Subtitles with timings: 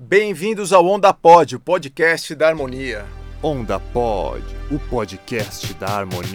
[0.00, 3.04] Bem-vindos ao Onda Pod, o podcast da harmonia.
[3.42, 6.30] Onda Pod, o podcast da harmonia.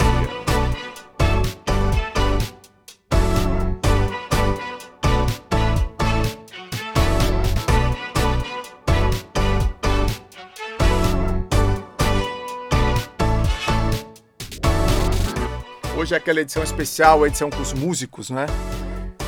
[15.97, 18.45] Hoje é aquela edição especial, a edição com os músicos, né?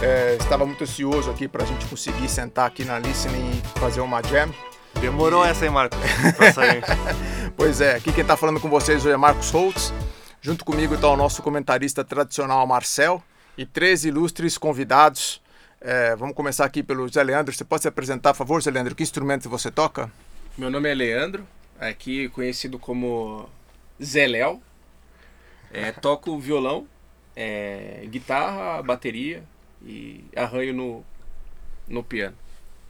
[0.06, 4.02] É, estava muito ansioso aqui para a gente conseguir sentar aqui na listening e fazer
[4.02, 4.54] uma jam.
[5.02, 5.98] Demorou essa, hein, Marcos?
[7.58, 9.92] Pois é, aqui quem está falando com vocês hoje é Marcos Holtz.
[10.42, 13.24] Junto comigo está o nosso comentarista tradicional Marcel
[13.58, 15.42] e três ilustres convidados.
[15.82, 17.52] É, vamos começar aqui pelo Zé Leandro.
[17.52, 18.94] Você pode se apresentar, por favor, Zé Leandro?
[18.94, 20.12] Que instrumento você toca?
[20.56, 21.48] Meu nome é Leandro,
[21.80, 23.50] aqui conhecido como
[24.04, 24.62] Zé Léo.
[25.74, 26.86] É, toco violão,
[27.36, 29.44] é, guitarra, bateria
[29.86, 31.06] e arranho no,
[31.88, 32.36] no piano.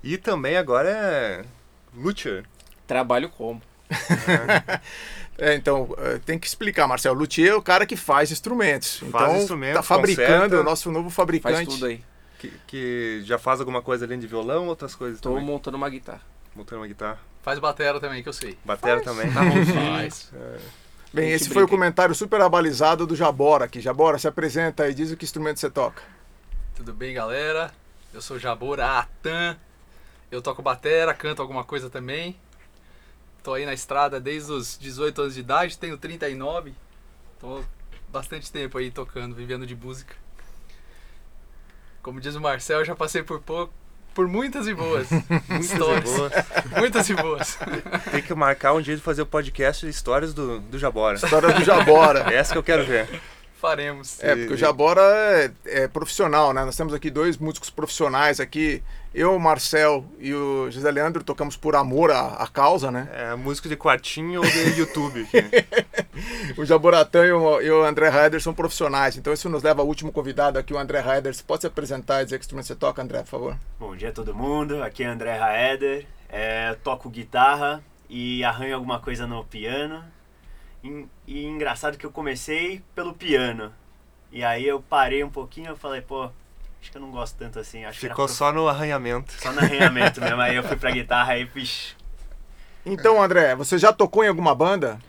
[0.03, 1.45] E também agora é
[1.93, 2.45] Luthier.
[2.87, 3.61] Trabalho como.
[5.37, 7.13] É, então, é, tem que explicar, Marcel.
[7.13, 8.99] Luthier é o cara que faz instrumentos.
[9.11, 10.55] Faz então, instrumentos, tá fabricando, conserta.
[10.55, 11.55] é o nosso novo fabricante.
[11.55, 12.01] Faz tudo aí.
[12.39, 15.43] Que, que já faz alguma coisa além de violão, outras coisas Tô também.
[15.43, 16.21] montando uma guitarra.
[16.55, 17.19] Montando uma guitarra.
[17.43, 18.57] Faz batera também, que eu sei.
[18.63, 19.29] Batera também.
[19.29, 19.91] Tá bonzinho.
[19.91, 20.31] Faz.
[21.13, 21.77] Bem, A gente esse foi o brinca.
[21.81, 23.81] comentário super abalizado do Jabora aqui.
[23.81, 26.01] Jabora, se apresenta e diz o que instrumento você toca.
[26.75, 27.71] Tudo bem, galera?
[28.13, 29.57] Eu sou Jabor Atan.
[30.29, 32.35] Eu toco batera, canto alguma coisa também.
[33.41, 36.73] Tô aí na estrada desde os 18 anos de idade, tenho 39.
[37.39, 37.63] Tô
[38.09, 40.15] bastante tempo aí tocando, vivendo de música.
[42.01, 43.73] Como diz o Marcel, eu já passei por pouco,
[44.13, 45.07] por muitas e boas
[45.61, 46.11] histórias.
[46.77, 47.57] Muitas e boas.
[48.11, 51.15] Tem que marcar um dia de fazer o podcast de histórias do, do Jabora.
[51.15, 52.33] História do Jabora.
[52.33, 53.21] Essa que eu quero ver.
[53.55, 54.21] Faremos.
[54.21, 56.65] É, porque o Jabora é, é profissional, né?
[56.65, 58.83] Nós temos aqui dois músicos profissionais aqui.
[59.13, 63.07] Eu, o Marcel e o José Leandro tocamos por amor à, à causa, né?
[63.13, 65.25] É música de quartinho ou de YouTube.
[66.57, 69.17] O Jaboratã e o, e o André Heider são profissionais.
[69.17, 71.33] Então isso nos leva ao último convidado aqui, o André Heider.
[71.33, 73.57] Você pode se apresentar e dizer que instrumento você toca, André, por favor?
[73.79, 78.99] Bom dia a todo mundo, aqui é André Raeder, é, toco guitarra e arranho alguma
[78.99, 80.03] coisa no piano.
[80.85, 83.73] E, e engraçado que eu comecei pelo piano.
[84.31, 86.25] E aí eu parei um pouquinho e falei, pô,
[86.79, 87.83] acho que eu não gosto tanto assim.
[87.85, 89.33] Acho Ficou pro- só no arranhamento.
[89.33, 90.39] só no arranhamento mesmo.
[90.41, 91.95] Aí eu fui pra guitarra e, vixi.
[92.85, 94.99] Então, André, você já tocou em alguma banda?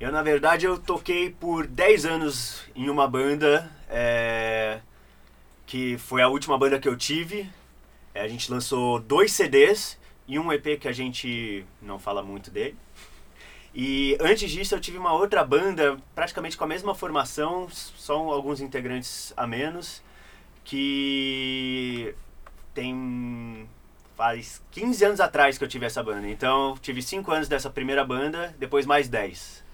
[0.00, 4.80] Eu, na verdade, eu toquei por 10 anos em uma banda, é,
[5.66, 7.48] que foi a última banda que eu tive.
[8.12, 12.50] É, a gente lançou dois CDs e um EP que a gente não fala muito
[12.50, 12.76] dele.
[13.74, 18.60] E antes disso eu tive uma outra banda, praticamente com a mesma formação, só alguns
[18.60, 20.02] integrantes a menos,
[20.64, 22.14] que
[22.74, 23.68] tem
[24.16, 26.28] faz 15 anos atrás que eu tive essa banda.
[26.28, 29.64] Então, tive 5 anos dessa primeira banda, depois mais 10.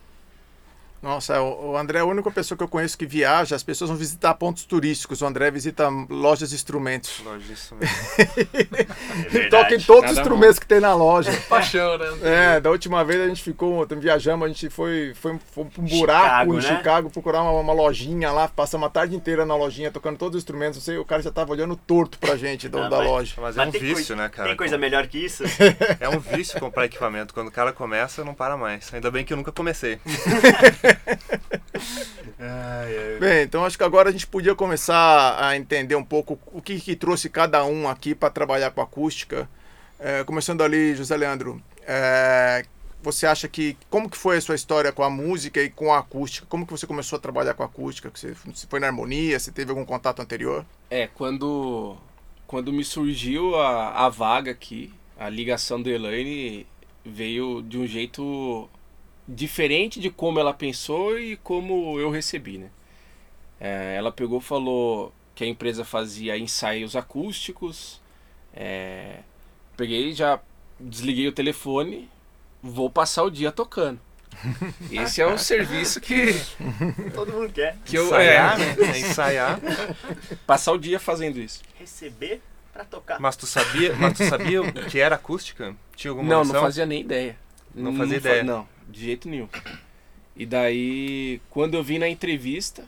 [1.02, 3.54] Nossa, o o André é a única pessoa que eu conheço que viaja.
[3.54, 5.20] As pessoas vão visitar pontos turísticos.
[5.22, 7.20] O André visita lojas de instrumentos.
[7.24, 7.96] Longe disso mesmo.
[9.34, 11.30] É toca em todos os instrumentos que tem na loja.
[11.48, 12.06] Paixão, né?
[12.56, 15.86] É, da última vez a gente ficou, viajamos, a gente foi, foi, foi pra um
[15.86, 16.62] buraco Chicago, em né?
[16.76, 20.42] Chicago procurar uma, uma lojinha lá, passamos a tarde inteira na lojinha tocando todos os
[20.42, 20.76] instrumentos.
[20.78, 23.34] Não sei, o cara já tava olhando torto pra gente do- Ah, da mas- loja.
[23.38, 24.48] Mas é um tem vício, coisa- né, cara?
[24.48, 25.44] Tem coisa melhor que isso?
[26.00, 27.32] É um vício comprar equipamento.
[27.34, 28.92] Quando o cara começa, não para mais.
[28.92, 29.98] Ainda bem que eu nunca comecei.
[33.18, 36.78] Bem, então acho que agora a gente podia começar a entender um pouco o que,
[36.80, 39.48] que trouxe cada um aqui para trabalhar com acústica.
[39.98, 42.64] É, começando ali, José Leandro, é,
[43.02, 45.98] você acha que como que foi a sua história com a música e com a
[45.98, 46.46] acústica?
[46.48, 48.10] Como que você começou a trabalhar com a acústica?
[48.12, 48.34] Você,
[48.68, 49.38] foi na harmonia?
[49.38, 50.66] Você teve algum contato anterior?
[50.90, 51.96] É, quando,
[52.46, 56.66] quando me surgiu a, a vaga aqui, a ligação da Elaine
[57.04, 58.68] veio de um jeito
[59.28, 62.70] diferente de como ela pensou e como eu recebi, né?
[63.60, 68.00] É, ela pegou e falou que a empresa fazia ensaios acústicos.
[68.54, 69.20] é,
[69.76, 70.41] peguei, já
[70.78, 72.08] desliguei o telefone,
[72.62, 73.99] vou passar o dia tocando.
[74.93, 76.34] Esse é um serviço que,
[77.14, 78.05] Todo mundo quer que eu.
[78.06, 78.76] Ensaiar, É, né?
[78.94, 79.61] É ensaiar.
[80.46, 81.62] passar o dia fazendo isso.
[81.78, 82.43] receber
[82.73, 83.19] pra tocar.
[83.19, 85.75] Mas tu sabia, mas tu sabia o que era acústica?
[85.94, 86.55] Tinha alguma Não, noção?
[86.55, 87.38] não fazia nem ideia.
[87.76, 88.44] Não fazia fa- ideia.
[88.44, 89.49] Não, de jeito nenhum.
[90.34, 92.84] E daí, quando eu vim na entrevista,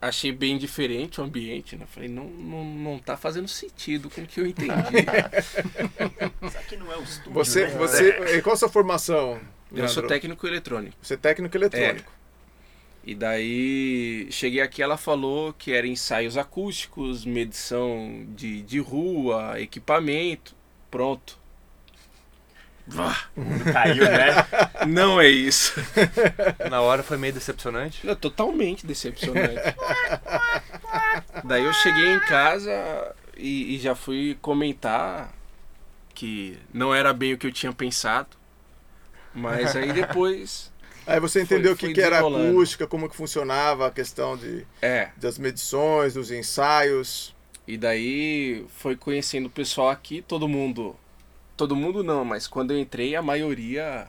[0.00, 1.86] achei bem diferente o ambiente, né?
[1.86, 4.70] Falei, não, não, não tá fazendo sentido com o que eu entendi.
[6.46, 7.70] Isso aqui não é o estúdio, Você, né?
[7.78, 9.40] você, e qual a sua formação?
[9.72, 10.08] eu sou Leandro?
[10.08, 10.96] técnico eletrônico.
[11.02, 12.12] Você é técnico eletrônico.
[13.06, 20.54] E daí, cheguei aqui, ela falou que era ensaios acústicos, medição de, de rua, equipamento,
[20.90, 21.38] pronto.
[23.72, 24.34] Caiu, né?
[24.86, 25.74] Não é isso.
[26.70, 28.08] Na hora foi meio decepcionante.
[28.08, 29.54] É totalmente decepcionante.
[31.44, 35.32] Daí eu cheguei em casa e, e já fui comentar
[36.14, 38.28] que não era bem o que eu tinha pensado.
[39.34, 40.72] Mas aí depois.
[41.06, 45.10] Aí você entendeu o que, que era acústica, como que funcionava a questão de, É.
[45.18, 47.34] das medições, dos ensaios.
[47.68, 50.96] E daí foi conhecendo o pessoal aqui, todo mundo.
[51.56, 54.08] Todo mundo não, mas quando eu entrei, a maioria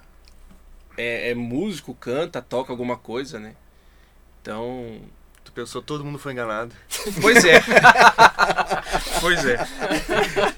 [0.98, 3.56] é, é músico, canta, toca alguma coisa, né?
[4.42, 5.02] Então.
[5.44, 6.74] Tu pensou, todo mundo foi enganado.
[7.22, 7.62] Pois é.
[9.22, 9.58] pois é.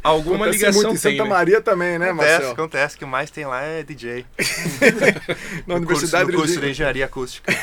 [0.02, 1.30] Alguma Acontece ligação muito em tem, Santa né?
[1.30, 2.54] Maria também, né, acontece, Marcelo?
[2.54, 2.96] acontece.
[2.96, 4.26] O que mais tem lá é DJ.
[5.68, 7.54] Na No curso, Universidade no curso de de engenharia acústica.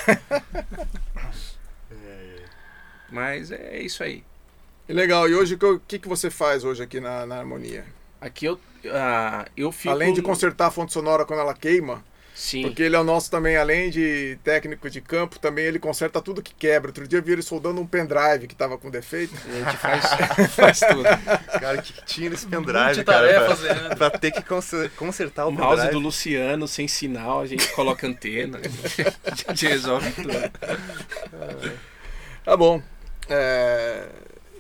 [3.11, 4.23] Mas é isso aí.
[4.87, 5.29] Legal.
[5.29, 7.87] E hoje, o que, que você faz hoje aqui na, na Harmonia?
[8.25, 9.91] Aqui eu, ah, eu fico.
[9.93, 12.03] Além de consertar a fonte sonora quando ela queima,
[12.35, 12.63] Sim.
[12.63, 16.43] porque ele é o nosso também, além de técnico de campo, também ele conserta tudo
[16.43, 16.89] que quebra.
[16.89, 19.35] Outro dia eu vi ele soldando um pendrive que tava com defeito.
[19.47, 20.05] A gente faz,
[20.57, 21.03] faz tudo.
[21.61, 23.27] Cara, o que, que tinha nesse pendrive, cara?
[23.27, 23.97] Multitarefas, Pra, Leandro.
[23.99, 25.93] pra ter que conser- consertar o O mouse pendrive.
[25.93, 28.59] do Luciano sem sinal, a gente coloca antena.
[29.25, 30.29] A gente resolve tudo.
[32.45, 32.83] Tá bom.
[33.29, 34.07] É,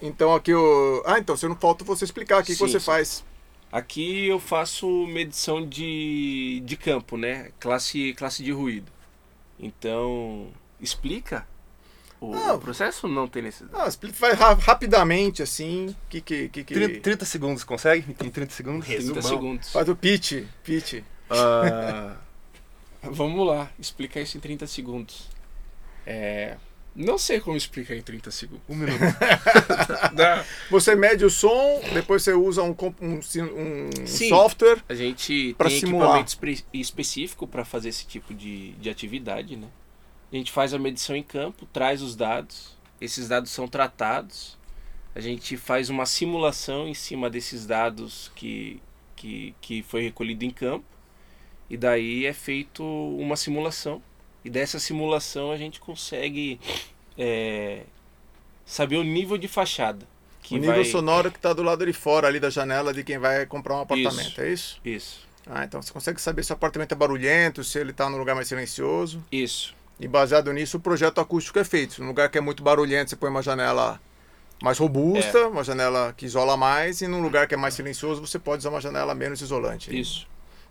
[0.02, 1.02] Então aqui o.
[1.06, 2.84] Ah, então você não falta você explicar aqui o que Sim, você sim.
[2.86, 3.24] faz.
[3.74, 7.50] Aqui eu faço medição de, de campo, né?
[7.58, 8.86] Classe, classe de ruído.
[9.58, 10.46] Então,
[10.80, 11.44] explica
[12.20, 12.54] o, Não.
[12.54, 13.08] o processo?
[13.08, 13.82] Não tem necessidade.
[13.84, 15.92] Ah, explica, faz ra- rapidamente assim.
[16.08, 16.72] Que, que, que, que...
[16.72, 18.08] 30, 30 segundos, consegue?
[18.08, 18.86] Em 30 segundos?
[18.86, 19.22] 30 resumão.
[19.22, 19.72] segundos.
[19.72, 20.44] Faz o pitch.
[20.62, 21.02] pitch.
[21.28, 22.14] Ah,
[23.02, 25.28] vamos lá, explicar isso em 30 segundos.
[26.06, 26.56] É,
[26.94, 28.62] não sei como explicar em 30 segundos.
[28.68, 29.00] Um minuto.
[30.70, 34.28] Você mede o som, depois você usa um, um, um Sim.
[34.28, 34.82] software.
[34.88, 36.20] A gente tem simular.
[36.20, 39.68] equipamento específico para fazer esse tipo de, de atividade, né?
[40.32, 44.58] A gente faz a medição em campo, traz os dados, esses dados são tratados,
[45.14, 48.80] a gente faz uma simulação em cima desses dados que,
[49.14, 50.84] que, que foi recolhido em campo,
[51.70, 54.02] e daí é feito uma simulação.
[54.44, 56.60] E dessa simulação a gente consegue
[57.18, 57.82] é,
[58.66, 60.06] saber o nível de fachada.
[60.42, 60.84] Que o nível vai...
[60.84, 63.80] sonoro que está do lado de fora ali da janela de quem vai comprar um
[63.80, 64.40] apartamento, Isso.
[64.42, 64.80] é isso?
[64.84, 68.18] Isso, Ah, então você consegue saber se o apartamento é barulhento, se ele está num
[68.18, 69.24] lugar mais silencioso.
[69.32, 69.74] isso.
[69.98, 72.00] E baseado nisso, o projeto acústico é feito.
[72.02, 73.98] Num lugar que é muito barulhento, você põe uma janela
[74.62, 75.46] mais robusta, É.
[75.46, 78.70] uma janela que isola mais, e num lugar que é mais silencioso, você pode usar
[78.70, 79.96] uma janela menos isolante.
[79.98, 80.26] Isso.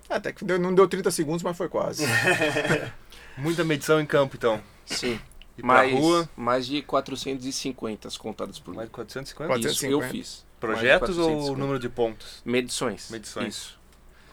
[0.09, 2.05] Até que deu- não deu 30 segundos, mas foi quase.
[3.37, 4.61] Muita medição em campo, então.
[4.85, 5.19] Sim.
[5.57, 8.89] E mais, rua, mais de 450 contadas por mais mês.
[8.89, 9.47] de 450.
[9.53, 10.11] Quatro- Isso, eu 450.
[10.11, 10.45] fiz.
[10.59, 11.59] Projetos Mais ou 450.
[11.59, 12.41] número de pontos?
[12.45, 13.09] Medições.
[13.09, 13.55] Medições.
[13.55, 13.79] Isso.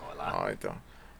[0.08, 0.44] Olha lá.
[0.46, 0.74] Ah, então.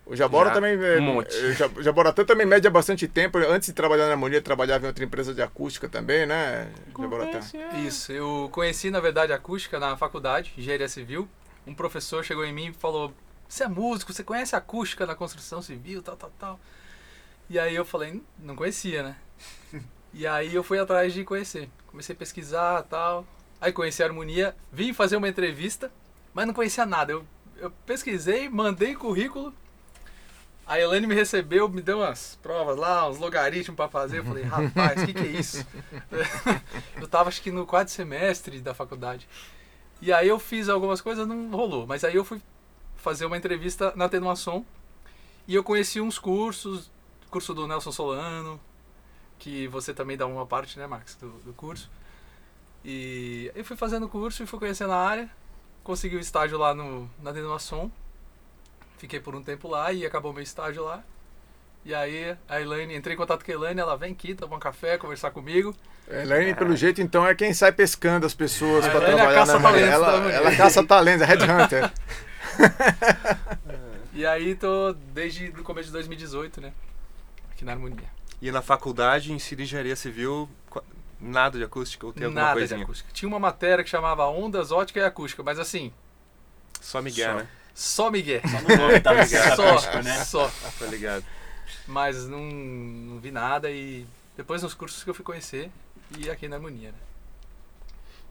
[0.07, 0.73] O Jabora Já, também.
[0.83, 1.35] é, um monte.
[1.37, 3.39] é, Ja- O Jaboratã também mede há bastante tempo.
[3.39, 6.69] Antes de trabalhar na harmonia, trabalhava em outra empresa de acústica também, né,
[6.99, 7.39] Jaboratã?
[7.87, 11.29] Isso, eu conheci na verdade acústica na faculdade, engenharia civil.
[11.67, 13.13] Um professor chegou em mim e falou:
[13.49, 16.61] Você é músico, você conhece a acústica na construção civil, tal, tal, tal.
[17.51, 19.17] E aí eu falei: "Hum, Não conhecia, né?
[20.13, 21.69] E aí eu fui atrás de conhecer.
[21.87, 23.25] Comecei a pesquisar tal.
[23.61, 25.93] Aí conheci a harmonia, vim fazer uma entrevista,
[26.35, 27.13] mas não conhecia nada.
[27.13, 27.25] Eu,
[27.57, 29.55] eu pesquisei, mandei currículo.
[30.67, 34.19] A Elaine me recebeu, me deu umas provas lá, uns logaritmos pra fazer.
[34.19, 35.67] Eu falei, rapaz, o que, que é isso?
[37.01, 39.29] eu tava acho que no quarto semestre da faculdade.
[40.01, 41.87] E aí eu fiz algumas coisas, não rolou.
[41.87, 42.41] Mas aí eu fui
[42.97, 44.65] fazer uma entrevista na Tenuação
[45.47, 46.91] e eu conheci uns cursos,
[47.31, 48.61] curso do Nelson Solano,
[49.39, 51.91] que você também dá uma parte, né, Max, do, do curso.
[52.85, 55.31] E eu fui fazendo o curso e fui conhecendo a área,
[55.83, 57.91] consegui o estágio lá no, na Tenuação.
[58.99, 61.03] Fiquei por um tempo lá e acabou meu estágio lá.
[61.85, 64.61] E aí a Elaine, entrei em contato com a Elaine, ela vem aqui, tomar um
[64.61, 65.75] café, conversar comigo.
[66.07, 69.87] Elaine, pelo jeito, então, é quem sai pescando as pessoas para é trabalhar na harmonia.
[69.87, 71.93] caça-talentos da Ela, ela caça talentos, é headhunter.
[74.13, 76.73] E aí tô desde o começo de 2018, né?
[77.61, 78.09] Aqui na Harmonia.
[78.41, 80.49] E na faculdade, ensino engenharia civil,
[81.21, 82.83] nada de acústica ou tem alguma Nada de coisinha?
[82.83, 83.11] acústica.
[83.13, 85.93] Tinha uma matéria que chamava Ondas, Ótica e Acústica, mas assim,
[86.81, 87.37] Só Miguel, Só.
[87.39, 87.49] né?
[87.75, 88.41] só Miguel.
[88.49, 89.57] Só no nome tá ligado.
[89.57, 90.25] só, acústico, né?
[90.25, 90.51] só.
[90.79, 91.23] Tá ligado.
[91.87, 94.07] Mas não, não vi nada e
[94.39, 95.71] depois nos cursos que eu fui conhecer
[96.19, 96.99] e aqui na Harmonia, né?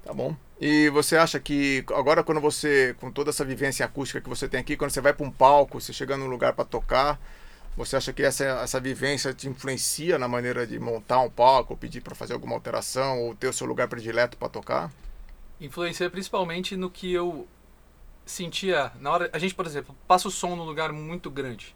[0.04, 0.36] Tá bom.
[0.60, 4.60] E você acha que agora quando você, com toda essa vivência acústica que você tem
[4.60, 7.20] aqui, quando você vai para um palco, você chega num lugar para tocar,
[7.76, 12.02] você acha que essa, essa vivência te influencia na maneira de montar um palco, pedir
[12.02, 14.92] para fazer alguma alteração, ou ter o seu lugar predileto para tocar?
[15.60, 17.48] Influencia principalmente no que eu
[18.26, 21.76] sentia, na hora, a gente, por exemplo, passa o som num lugar muito grande.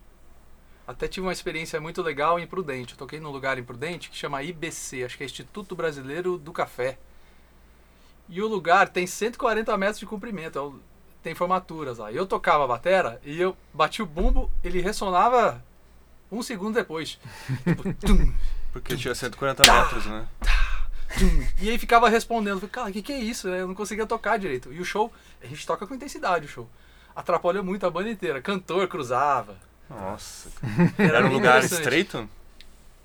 [0.85, 2.93] Até tive uma experiência muito legal em Prudente.
[2.93, 6.51] Eu toquei num lugar em Prudente que chama IBC, acho que é Instituto Brasileiro do
[6.51, 6.97] Café.
[8.27, 12.11] E o lugar tem 140 metros de comprimento, é tem formaturas lá.
[12.11, 15.63] Eu tocava a batera e eu bati o bumbo, ele ressonava
[16.31, 17.19] um segundo depois.
[17.63, 18.33] Tipo, tum,
[18.71, 20.27] Porque tinha 140 metros, né?
[21.17, 21.47] tum.
[21.61, 23.47] E aí ficava respondendo, falei, cara, o que, que é isso?
[23.47, 24.73] Eu não conseguia tocar direito.
[24.73, 26.69] E o show, a gente toca com intensidade o show.
[27.15, 28.41] Atrapalhou muito a banda inteira.
[28.41, 29.55] Cantor cruzava.
[29.89, 30.49] Nossa.
[30.97, 32.27] Era, Era um lugar estreito?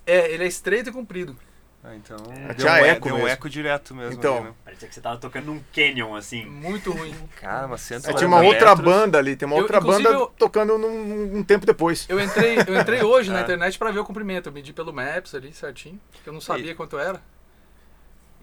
[0.06, 1.36] É, ele é estreito e comprido.
[1.84, 2.16] Ah, então.
[2.32, 4.12] É, deu tinha um, eco deu um eco direto mesmo.
[4.14, 4.36] Então.
[4.38, 4.52] ali, né?
[4.64, 6.44] Parecia que você tava tocando num canyon, assim.
[6.44, 7.14] Muito ruim.
[7.40, 8.84] Cara, mas É, 140 tinha uma outra metros.
[8.84, 12.04] banda ali, tem uma Eu, outra banda eu- tocando num, um tempo depois.
[12.08, 13.42] Eu entrei, eu entrei hoje na É.
[13.42, 14.48] internet pra ver o comprimento.
[14.48, 17.22] Eu medi pelo Maps ali certinho, porque eu não sabia quanto era.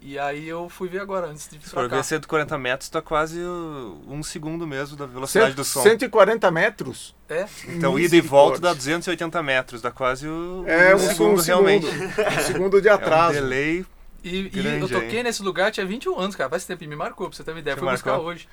[0.07, 1.95] E aí eu fui ver agora, antes de vir Se for cá.
[1.95, 5.81] ver 140 metros, tá quase um segundo mesmo da velocidade Cento- do som.
[5.81, 7.15] 140 metros.
[7.27, 8.75] É, Então, ida e volta dá Misericórdia.
[8.75, 11.87] 280 metros, dá quase o, É um, um segundo realmente.
[11.87, 13.33] Um segundo de É um atraso.
[13.33, 13.83] delay.
[14.23, 15.23] E, e Grande eu toquei aí.
[15.23, 16.51] nesse lugar, tinha 21 anos, cara.
[16.51, 17.75] Faz tempo e me marcou, pra você ter uma ideia.
[17.75, 18.47] Te Fui buscar hoje.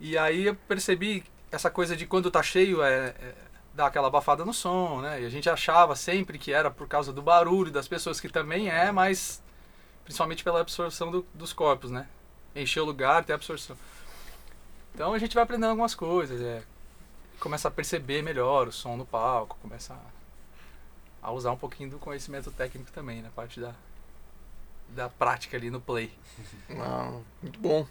[0.00, 1.22] E aí eu percebi
[1.52, 3.34] essa coisa de quando tá cheio é, é,
[3.72, 5.22] dá aquela abafada no som, né?
[5.22, 8.68] E a gente achava sempre que era por causa do barulho das pessoas, que também
[8.68, 9.40] é, mas
[10.04, 12.06] principalmente pela absorção do- dos corpos, né?
[12.54, 13.76] Encher o lugar, ter absorção.
[14.94, 16.62] Então a gente vai aprendendo algumas coisas, é,
[17.40, 19.94] começa a perceber melhor o som no palco, começa
[21.22, 23.74] a, a usar um pouquinho do conhecimento técnico também, na parte da,
[24.90, 26.12] da prática ali no play.
[26.78, 27.86] Ah, muito bom.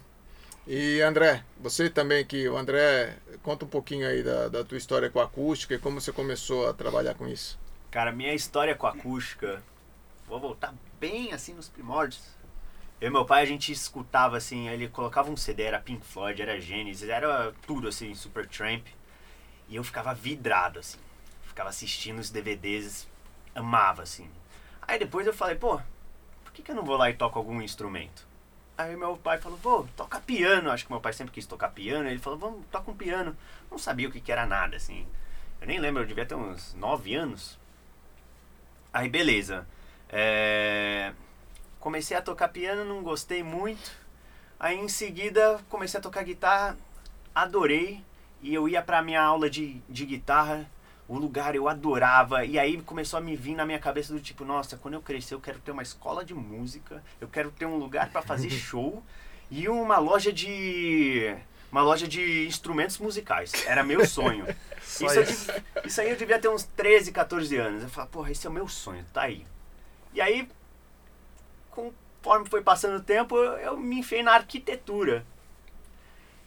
[0.66, 5.10] E André, você também que o André conta um pouquinho aí da, da tua história
[5.10, 7.58] com a acústica e como você começou a trabalhar com isso.
[7.90, 9.62] Cara, minha história com a acústica,
[10.26, 12.34] vou voltar bem assim nos primórdios.
[13.00, 16.40] Eu e meu pai, a gente escutava assim, ele colocava um CD, era Pink Floyd,
[16.40, 18.86] era Genesis, era tudo assim, Supertramp.
[19.68, 20.98] E eu ficava vidrado assim.
[21.42, 23.08] Ficava assistindo os DVDs,
[23.54, 24.30] amava assim.
[24.82, 25.80] Aí depois eu falei, pô,
[26.44, 28.26] por que, que eu não vou lá e toco algum instrumento?
[28.76, 30.70] Aí meu pai falou, pô, toca piano.
[30.70, 32.08] Acho que meu pai sempre quis tocar piano.
[32.08, 33.36] Ele falou, vamos, toca um piano.
[33.70, 35.06] Não sabia o que, que era nada, assim.
[35.60, 37.58] Eu nem lembro, eu devia ter uns 9 anos.
[38.92, 39.66] Aí beleza.
[40.16, 41.12] É,
[41.80, 43.90] Comecei a tocar piano, não gostei muito.
[44.60, 46.78] Aí em seguida comecei a tocar guitarra,
[47.34, 48.00] adorei.
[48.40, 50.70] E eu ia pra minha aula de, de guitarra,
[51.08, 52.44] o lugar eu adorava.
[52.44, 55.34] E aí começou a me vir na minha cabeça do tipo, nossa, quando eu crescer
[55.34, 59.02] eu quero ter uma escola de música, eu quero ter um lugar pra fazer show
[59.50, 61.36] e uma loja de.
[61.72, 63.52] Uma loja de instrumentos musicais.
[63.66, 64.46] Era meu sonho.
[64.80, 65.46] Isso, eu isso.
[65.48, 67.82] dev- isso aí eu devia ter uns 13, 14 anos.
[67.82, 69.44] Eu falava, porra, esse é o meu sonho, tá aí.
[70.14, 70.48] E aí,
[71.70, 75.26] conforme foi passando o tempo, eu, me enfiei na arquitetura.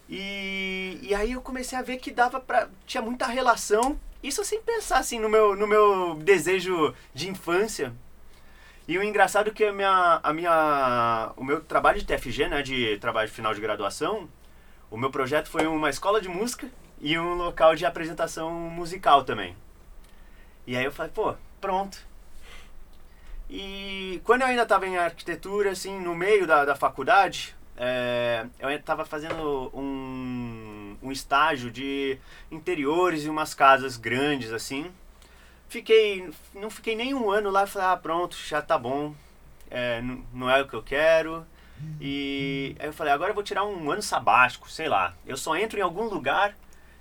[0.10, 2.70] E, e aí eu comecei a ver que dava pra.
[2.86, 4.00] tinha muita relação.
[4.24, 7.94] Isso sem pensar assim no meu, no meu desejo de infância.
[8.88, 12.62] E o engraçado é que a minha, a minha, o meu trabalho de TFG, né,
[12.62, 14.30] de trabalho de final de graduação,
[14.90, 16.70] o meu projeto foi uma escola de música
[17.02, 19.56] e um local de apresentação musical também.
[20.66, 22.00] E aí eu falei, pô, pronto.
[23.50, 28.70] E quando eu ainda estava em arquitetura, assim, no meio da, da faculdade, é, eu
[28.70, 32.18] estava fazendo um, um estágio de
[32.52, 34.92] interiores e umas casas grandes, assim.
[35.70, 39.14] Fiquei, não fiquei nem um ano lá, falei, ah, pronto, já tá bom,
[39.70, 40.02] é,
[40.34, 41.46] não é o que eu quero.
[42.02, 45.14] E aí eu falei, agora eu vou tirar um ano sabático, sei lá.
[45.26, 46.56] Eu só entro em algum lugar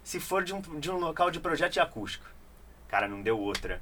[0.05, 2.27] se for de um, de um local de projeto de acústica.
[2.89, 3.81] Cara, não deu outra.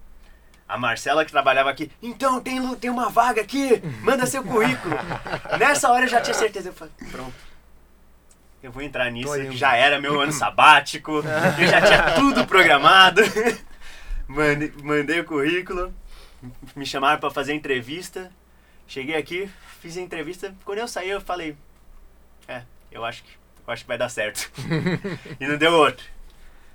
[0.66, 4.97] A Marcela que trabalhava aqui, então tem, tem uma vaga aqui, manda seu currículo.
[5.59, 7.35] Nessa hora eu já tinha certeza, eu falei, pronto.
[8.62, 11.23] Eu vou entrar nisso, já era meu ano sabático,
[11.59, 13.21] eu já tinha tudo programado.
[14.26, 15.94] Mandei, mandei o currículo,
[16.75, 18.33] me chamaram para fazer entrevista.
[18.87, 20.54] Cheguei aqui, fiz a entrevista.
[20.64, 21.54] Quando eu saí, eu falei:
[22.49, 23.30] É, eu acho que,
[23.66, 24.50] eu acho que vai dar certo.
[25.38, 26.13] e não deu outro.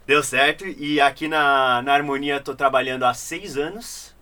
[0.09, 0.65] Deu certo.
[0.65, 4.15] E aqui na, na Harmonia tô trabalhando há seis anos.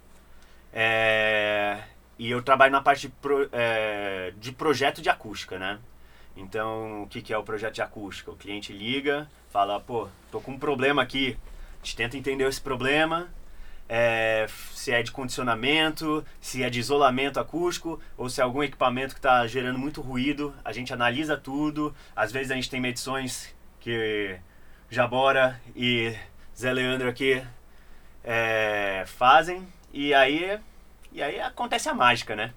[0.74, 1.80] É,
[2.20, 5.80] e eu trabalho na parte de, pro- é, de projeto de acústica, né?
[6.36, 8.30] Então, o que, que é o projeto de acústica?
[8.30, 11.38] O cliente liga, fala: Pô, tô com um problema aqui.
[11.82, 13.30] A gente tenta entender esse problema
[13.88, 19.16] é, se é de condicionamento, se é de isolamento acústico ou se é algum equipamento
[19.16, 20.54] que está gerando muito ruído.
[20.66, 21.96] A gente analisa tudo.
[22.14, 24.38] Às vezes a gente tem medições que
[24.90, 26.16] Jabora e
[26.58, 27.44] Zé Leandro aqui
[28.24, 30.60] é, fazem e aí,
[31.12, 32.54] e aí acontece a mágica, né?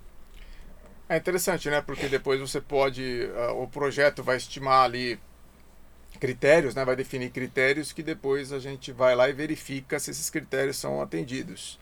[1.08, 1.80] É interessante, né?
[1.80, 3.28] Porque depois você pode.
[3.36, 5.18] ah, o projeto vai estimar ali
[6.20, 6.84] critérios, né?
[6.84, 11.00] Vai definir critérios que depois a gente vai lá e verifica se esses critérios são
[11.02, 11.80] atendidos.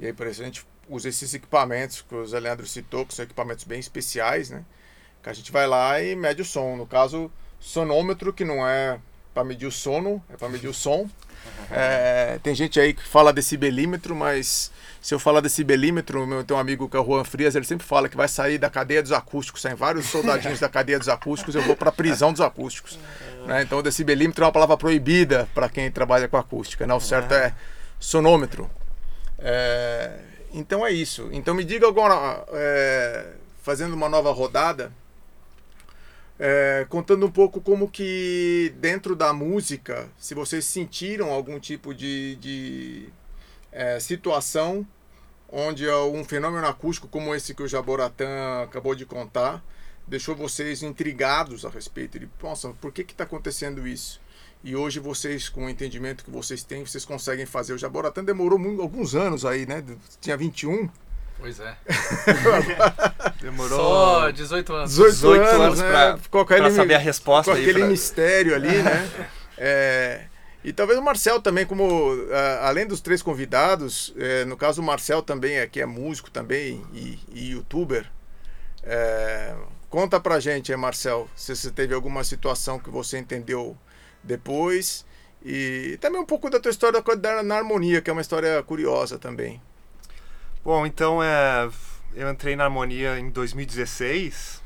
[0.00, 3.12] E aí, por isso, a gente usa esses equipamentos que o Zé Leandro citou, que
[3.12, 4.64] são equipamentos bem especiais, né?
[5.22, 6.76] Que a gente vai lá e mede o som.
[6.76, 7.30] No caso,
[7.60, 8.98] sonômetro, que não é
[9.32, 11.08] para medir o sono, é para medir o som.
[11.70, 14.70] É, tem gente aí que fala decibelímetro, mas
[15.00, 17.86] se eu falar decibelímetro, meu, tem um amigo que é o Juan Frias, ele sempre
[17.86, 21.54] fala que vai sair da cadeia dos acústicos, saem vários soldadinhos da cadeia dos acústicos,
[21.54, 22.98] eu vou para a prisão dos acústicos.
[23.46, 23.62] Né?
[23.62, 26.94] Então, decibelímetro é uma palavra proibida para quem trabalha com acústica, né?
[26.94, 27.54] o certo é
[27.98, 28.70] sonômetro.
[29.38, 30.18] É,
[30.52, 31.28] então é isso.
[31.32, 33.26] Então me diga agora, é,
[33.62, 34.92] fazendo uma nova rodada,
[36.38, 42.36] é, contando um pouco como que dentro da música, se vocês sentiram algum tipo de,
[42.36, 43.08] de
[43.70, 44.86] é, situação
[45.48, 49.62] onde um fenômeno acústico como esse que o Jaboratã acabou de contar
[50.06, 54.20] deixou vocês intrigados a respeito de, nossa, por que está acontecendo isso?
[54.64, 57.72] E hoje vocês, com o entendimento que vocês têm, vocês conseguem fazer.
[57.72, 59.82] O Jaboratã demorou muito, alguns anos aí, né?
[60.20, 60.88] Tinha 21.
[61.38, 61.76] Pois é.
[63.40, 64.90] Demorou Só 18 anos.
[64.90, 65.90] 18, 18 anos, anos né?
[65.90, 67.62] pra, pra aquele- saber a resposta com aí.
[67.64, 69.08] aquele pra- mistério ali, né?
[69.64, 70.24] É,
[70.64, 71.86] e talvez o Marcel também, como
[72.32, 76.84] ah, além dos três convidados, é, no caso o Marcel também aqui é músico também
[76.92, 78.10] e, e youtuber.
[78.82, 79.54] É,
[79.88, 83.76] conta pra gente, Marcel, se você teve alguma situação que você entendeu
[84.24, 85.04] depois
[85.44, 89.18] e também um pouco da tua história da, na harmonia, que é uma história curiosa
[89.18, 89.60] também.
[90.64, 91.68] Bom, então é,
[92.14, 94.62] eu entrei na Harmonia em 2016.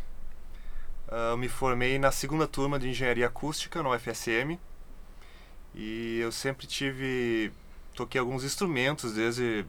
[1.09, 4.59] Ah, eu me formei na segunda turma de Engenharia Acústica no UFSM.
[5.75, 7.51] E eu sempre tive.
[7.95, 9.65] Toquei alguns instrumentos desde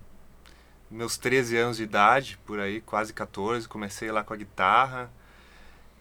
[0.91, 3.65] meus 13 anos de idade, por aí, quase 14.
[3.65, 5.09] Comecei lá com a guitarra.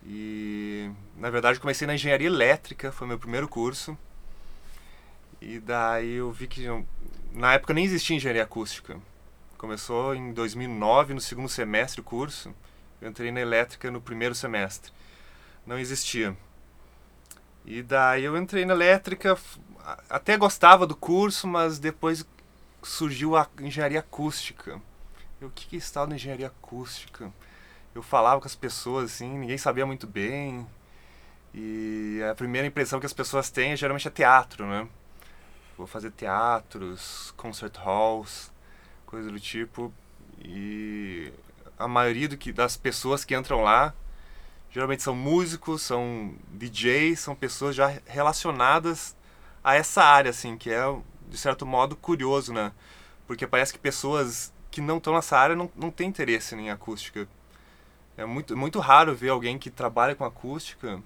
[0.04, 3.96] E na verdade comecei na engenharia elétrica, foi meu primeiro curso.
[5.40, 6.66] E daí eu vi que
[7.32, 8.98] na época nem existia engenharia acústica.
[9.58, 12.54] Começou em 2009, no segundo semestre o curso.
[13.00, 14.92] Eu entrei na elétrica no primeiro semestre.
[15.66, 16.36] Não existia.
[17.64, 19.36] E daí eu entrei na elétrica,
[20.10, 22.24] até gostava do curso, mas depois
[22.82, 24.80] surgiu a engenharia acústica.
[25.40, 27.32] Eu, o que que é tal de engenharia acústica?
[27.94, 30.66] Eu falava com as pessoas assim, ninguém sabia muito bem.
[31.54, 34.86] E a primeira impressão que as pessoas têm geralmente é teatro, né?
[35.78, 38.52] Vou fazer teatros, concert halls,
[39.06, 39.92] coisa do tipo.
[40.38, 41.32] E
[41.78, 43.94] a maioria do que, das pessoas que entram lá
[44.70, 49.16] geralmente são músicos, são DJs, são pessoas já relacionadas
[49.64, 50.82] a essa área, assim, que é,
[51.30, 52.72] de certo modo, curioso, né?
[53.26, 57.26] Porque parece que pessoas que não estão nessa área não, não têm interesse em acústica.
[58.18, 61.02] É muito, muito raro ver alguém que trabalha com acústica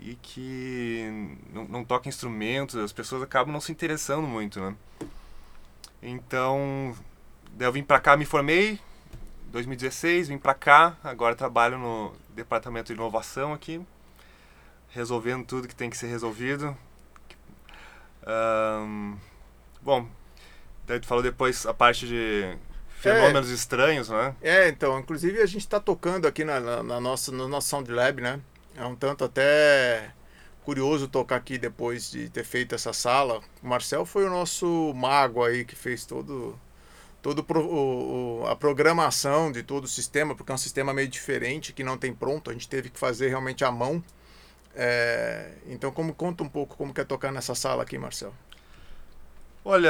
[0.00, 4.74] e que não, não toca instrumentos, as pessoas acabam não se interessando muito, né?
[6.02, 6.96] Então,
[7.52, 8.80] daí eu vim pra cá, me formei,
[9.52, 13.80] 2016, vim pra cá, agora trabalho no departamento de inovação aqui,
[14.90, 16.76] resolvendo tudo que tem que ser resolvido.
[18.26, 19.16] Ahn,
[19.80, 20.08] bom,
[20.86, 22.56] daí tu falou depois a parte de
[22.98, 24.34] fenômenos estranhos, né?
[24.42, 27.90] É, então, inclusive a gente está tocando aqui na, na, na nossa, no nosso Sound
[27.92, 28.40] Lab, né?
[28.76, 30.12] É um tanto até
[30.64, 33.40] curioso tocar aqui depois de ter feito essa sala.
[33.62, 36.58] O Marcel foi o nosso mago aí que fez todo,
[37.22, 41.84] todo o, a programação de todo o sistema, porque é um sistema meio diferente que
[41.84, 44.02] não tem pronto, a gente teve que fazer realmente à mão.
[44.74, 48.34] É, então, como conta um pouco como que é tocar nessa sala aqui, Marcel?
[49.64, 49.88] Olha,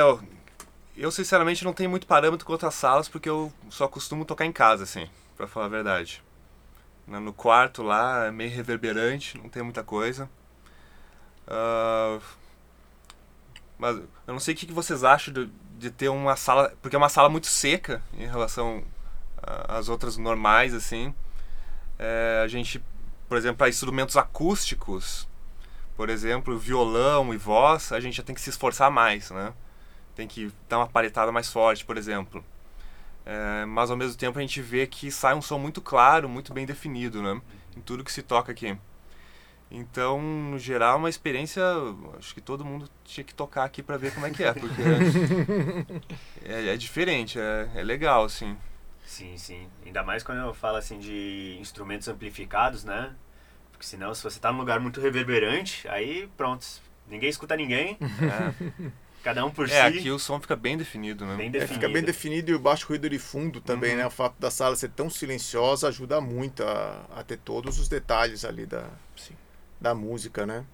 [0.96, 4.52] eu- sinceramente não tenho muito parâmetro com outras salas porque eu só costumo tocar em
[4.52, 6.22] casa, assim, pra falar a verdade.
[7.06, 10.28] No quarto lá é meio reverberante, não tem muita coisa.
[11.46, 12.18] Ah,
[13.78, 16.98] mas eu não sei o que vocês acham de, de ter uma sala, porque é
[16.98, 18.84] uma sala muito seca em relação
[19.42, 21.12] às outras normais, assim.
[21.98, 22.82] É, a gente,
[23.28, 25.28] por exemplo, para instrumentos acústicos,
[25.96, 29.52] por exemplo, violão e voz, a gente já tem que se esforçar mais, né?
[30.14, 32.44] Tem que dar uma paletada mais forte, por exemplo.
[33.26, 36.52] É, mas ao mesmo tempo a gente vê que sai um som muito claro, muito
[36.52, 37.40] bem definido, né?
[37.76, 38.76] Em tudo que se toca aqui.
[39.74, 41.62] Então, no geral, é uma experiência.
[42.18, 44.82] Acho que todo mundo tinha que tocar aqui para ver como é que é, porque
[46.44, 48.56] é, é diferente, é, é legal, assim.
[49.06, 49.66] Sim, sim.
[49.84, 53.12] Ainda mais quando eu falo assim de instrumentos amplificados, né?
[53.70, 56.66] Porque senão, se você tá num lugar muito reverberante, aí pronto.
[57.08, 58.80] Ninguém escuta ninguém, É,
[59.22, 59.98] cada um por é si.
[59.98, 61.36] aqui o som fica bem definido, né?
[61.36, 61.74] bem É, definido.
[61.74, 63.98] fica bem definido e o baixo ruído de fundo também, Uhum.
[63.98, 64.06] né?
[64.06, 68.44] O fato da sala ser tão silenciosa ajuda muito a, a ter todos os detalhes
[68.44, 68.84] ali da,
[69.82, 70.64] da música, né?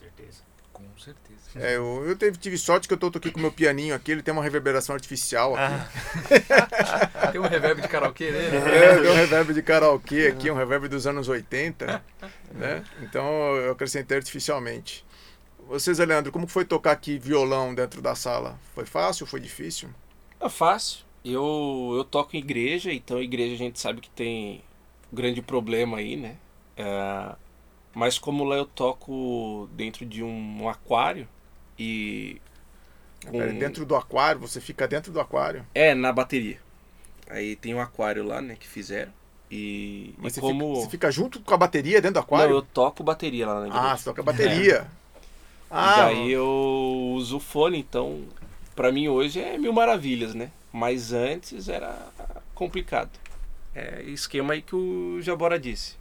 [0.00, 0.42] certeza.
[0.72, 1.40] Com certeza.
[1.56, 4.12] É, eu, eu tive, tive sorte que eu tô aqui com o meu pianinho aqui,
[4.12, 5.74] ele tem uma reverberação artificial aqui.
[6.50, 8.56] Ah, Tem um reverb de karaokê nele.
[8.56, 12.02] É, tem um reverb de karaokê aqui, um reverb dos anos 80,
[12.52, 12.84] né?
[13.02, 13.24] Então
[13.56, 15.04] eu acrescentei artificialmente.
[15.68, 18.58] Você, Zé Leandro, como foi tocar aqui violão dentro da sala?
[18.74, 19.26] Foi fácil?
[19.26, 19.90] Foi difícil?
[20.40, 21.04] É fácil.
[21.24, 24.64] Eu, eu toco em igreja, então igreja a gente sabe que tem
[25.12, 26.36] um grande problema aí, né?
[26.76, 27.34] É,
[27.94, 31.28] mas como lá eu toco dentro de um, um aquário
[31.78, 32.40] e.
[33.26, 35.64] com- Pera, Dentro do aquário, você fica dentro do aquário.
[35.74, 36.58] É, na bateria.
[37.28, 39.12] Aí tem um aquário lá, né, que fizeram.
[39.50, 40.68] E, Mas e você, como.
[40.68, 42.54] fica, você fica junto com a bateria dentro do Não, aquário?
[42.56, 43.84] eu toco bateria lá na igreja.
[43.84, 44.86] Ah, você toca bateria.
[45.70, 48.24] E Ah, daí eu uso o fone, então
[48.74, 50.50] pra mim hoje é mil maravilhas, né?
[50.72, 51.96] Mas antes era
[52.54, 53.10] complicado.
[53.74, 55.94] É esquema aí que o Jabora disse.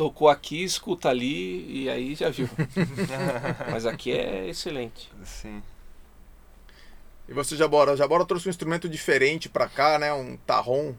[0.00, 2.48] Tocou aqui, escuta ali e aí já viu.
[3.70, 5.12] Mas aqui é excelente.
[5.22, 5.62] sim.
[7.28, 7.94] e você, Jabora?
[7.94, 10.10] Jabora trouxe um instrumento diferente pra cá, né?
[10.10, 10.94] Um tarrom.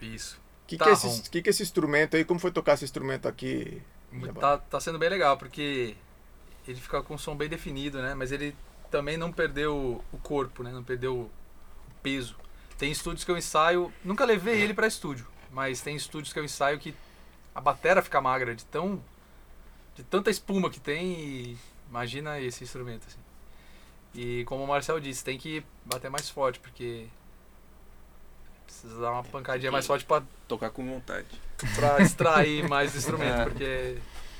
[0.00, 0.36] Isso.
[0.64, 1.06] O que, que, é Tarrom.
[1.06, 2.24] esse, que, que é esse instrumento aí?
[2.24, 3.80] Como foi tocar esse instrumento aqui?
[4.40, 5.94] Tá, tá sendo bem legal, porque
[6.66, 8.14] ele fica com um som bem definido, né?
[8.16, 8.56] Mas ele
[8.90, 10.72] também não perdeu o corpo, né?
[10.72, 11.30] Não perdeu o
[12.02, 12.34] peso.
[12.76, 16.44] Tem estúdios que eu ensaio, nunca levei ele pra estúdio, mas tem estúdios que eu
[16.44, 16.92] ensaio que
[17.60, 18.98] a batera fica magra de tão
[19.94, 21.58] de tanta espuma que tem e
[21.90, 23.18] imagina esse instrumento assim.
[24.14, 27.06] E como o Marcel disse, tem que bater mais forte, porque
[28.64, 31.26] precisa dar uma pancadinha mais forte pra Tocar com vontade.
[31.76, 33.44] pra extrair mais do instrumento, É.
[33.44, 33.98] porque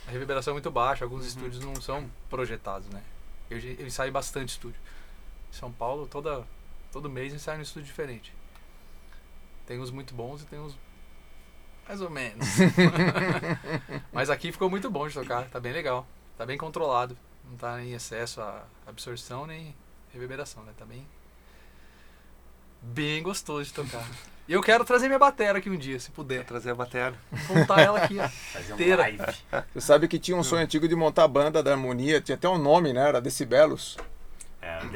[0.08, 3.02] a reverberação é muito baixa, alguns estúdios não são projetados, né?
[3.50, 4.80] Eu, eu ensaio bastante estúdio.
[5.50, 6.44] Em São Paulo, toda,
[6.90, 8.32] todo mês ensaio num estúdio diferente.
[9.66, 10.74] Tem uns muito bons e tem uns
[11.90, 12.46] mais ou menos.
[14.12, 16.06] Mas aqui ficou muito bom de tocar, tá bem legal.
[16.38, 17.16] Tá bem controlado.
[17.44, 19.74] Não tá em excesso a absorção nem
[20.12, 20.72] reverberação, né?
[20.78, 21.04] Tá bem.
[22.80, 24.08] Bem gostoso de tocar.
[24.46, 26.44] E eu quero trazer minha batera aqui um dia, se puder.
[26.44, 27.12] Trazer a bateria.
[27.48, 28.28] Montar ela aqui, ó.
[28.54, 29.18] Fazer um live.
[29.74, 32.48] Você sabe que tinha um sonho antigo de montar a banda da harmonia, tinha até
[32.48, 33.08] um nome, né?
[33.08, 33.96] Era Decibelos.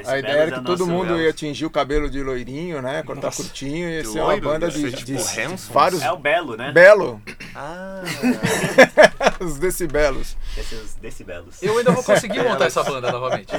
[0.05, 3.03] É, A ideia era é que todo mundo ia atingir o cabelo de loirinho, né?
[3.03, 5.67] Cortar Nossa, curtinho e ia de ser uma banda Ia de, de, tipo de Hansons?
[5.67, 6.01] vários.
[6.01, 6.71] É o Belo, né?
[6.71, 7.21] Belo,
[7.55, 8.01] Ah,
[9.39, 10.37] os decibelos.
[10.57, 11.61] Esses decibelos.
[11.61, 13.51] Eu ainda vou conseguir montar essa banda novamente.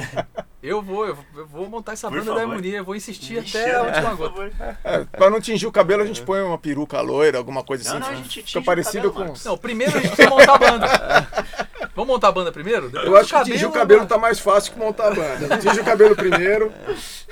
[0.61, 1.15] Eu vou, eu
[1.45, 2.49] vou- montar essa Por banda da favor.
[2.51, 3.89] harmonia, eu vou insistir Vixe, até a né?
[3.91, 4.79] última gota.
[4.83, 7.91] É, pra não tingir o cabelo, a gente põe uma peruca loira, alguma coisa Não,
[7.91, 7.99] assim.
[7.99, 9.49] não, a fica- gente tinge fica o parecido cabelo, com.
[9.49, 10.87] Não, primeiro a gente precisa montar a banda.
[11.95, 12.89] Vamos montar a banda primeiro?
[12.89, 14.09] Depois Eu acho que tingir o cabelo mano.
[14.09, 15.57] tá mais fácil que montar a banda.
[15.59, 16.71] Tinge o cabelo primeiro,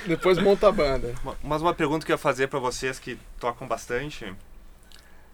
[0.07, 1.13] depois monta a banda.
[1.23, 4.31] ma- mas uma pergunta que eu ia fazer pra vocês que tocam bastante,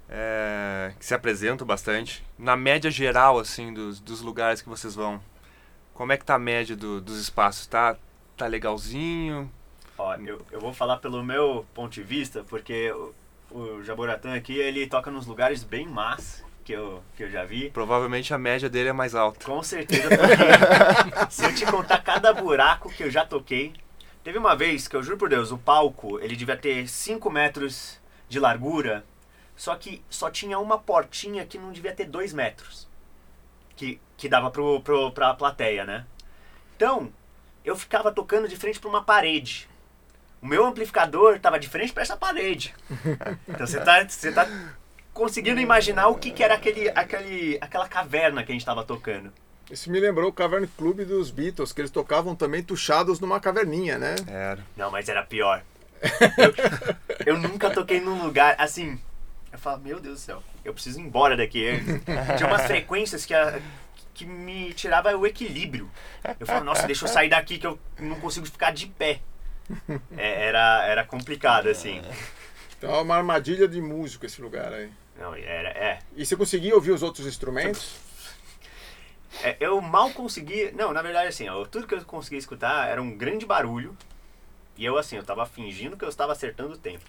[0.10, 5.22] é, que se apresentam bastante, na média geral, assim, dos, dos lugares que vocês vão,
[5.94, 7.68] como é que tá a média do- dos espaços?
[7.68, 7.96] Tá,
[8.38, 9.52] tá legalzinho?
[9.98, 13.14] Ó, eu, eu vou falar pelo meu ponto de vista, porque o,
[13.52, 17.70] o Jaboratã aqui, ele toca nos lugares bem massa que eu, que eu já vi.
[17.70, 19.46] Provavelmente a média dele é mais alta.
[19.46, 23.74] Com certeza, porque se eu te contar cada buraco que eu já toquei.
[24.24, 28.00] Teve uma vez que eu juro por Deus, o palco ele devia ter 5 metros
[28.30, 29.04] de largura,
[29.56, 32.88] só que só tinha uma portinha que não devia ter 2 metros.
[33.76, 36.06] Que, que dava pro, pro, pra plateia, né?
[36.76, 37.12] Então,
[37.64, 39.70] eu ficava tocando de frente pra uma parede.
[40.42, 42.74] O meu amplificador tava de frente pra essa parede.
[43.48, 44.48] Então você tá, você tá
[45.14, 49.32] conseguindo imaginar o que, que era aquele, aquele, aquela caverna que a gente tava tocando.
[49.70, 53.98] Isso me lembrou o Cavern Club dos Beatles, que eles tocavam também tuchados numa caverninha,
[53.98, 54.16] né?
[54.28, 54.60] Era.
[54.76, 55.64] Não, mas era pior.
[57.26, 59.00] Eu, eu nunca toquei num lugar assim.
[59.52, 61.66] Eu falo, meu Deus do céu, eu preciso ir embora daqui.
[62.38, 63.60] Tinha umas frequências que, a-
[64.14, 65.90] que me tirava o equilíbrio.
[66.40, 69.20] Eu falo, nossa, deixa eu sair daqui que eu não consigo ficar de pé.
[70.18, 72.02] É, era, era complicado, assim.
[72.78, 74.90] Então é uma armadilha de músico esse lugar aí.
[75.20, 76.00] Não, era, é.
[76.16, 77.96] E você conseguia ouvir os outros instrumentos?
[79.44, 80.72] É, eu mal consegui.
[80.74, 83.96] Não, na verdade, assim, ó, tudo que eu conseguia escutar era um grande barulho.
[84.82, 87.06] E eu, assim, eu tava fingindo que eu estava acertando o tempo.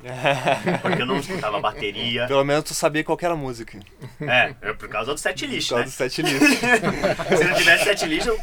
[0.83, 2.27] Porque eu não escutava bateria.
[2.27, 3.81] Pelo menos tu sabia qual que era a música.
[4.21, 5.91] É, é por causa do set list, Por causa né?
[5.91, 6.59] do set list.
[7.39, 8.39] Se não tivesse set list, eu...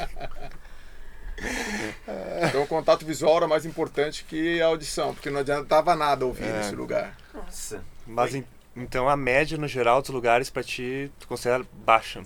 [2.47, 6.45] Então o contato visual era mais importante que a audição, porque não adiantava nada ouvir
[6.45, 6.53] É.
[6.57, 7.15] nesse lugar.
[7.31, 8.43] Nossa, Mas en-
[8.75, 12.23] então a média no geral dos lugares pra ti tu considera baixa.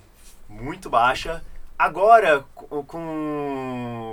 [0.48, 1.44] muito baixa.
[1.78, 4.13] Agora, co- com...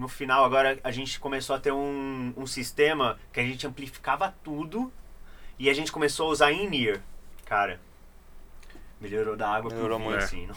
[0.00, 4.34] No final, agora a gente começou a ter um, um sistema que a gente amplificava
[4.42, 4.90] tudo
[5.58, 7.02] e a gente começou a usar in-ear,
[7.44, 7.78] cara.
[8.98, 10.24] Melhorou da água Melhorou pro vinho, muito.
[10.24, 10.48] assim.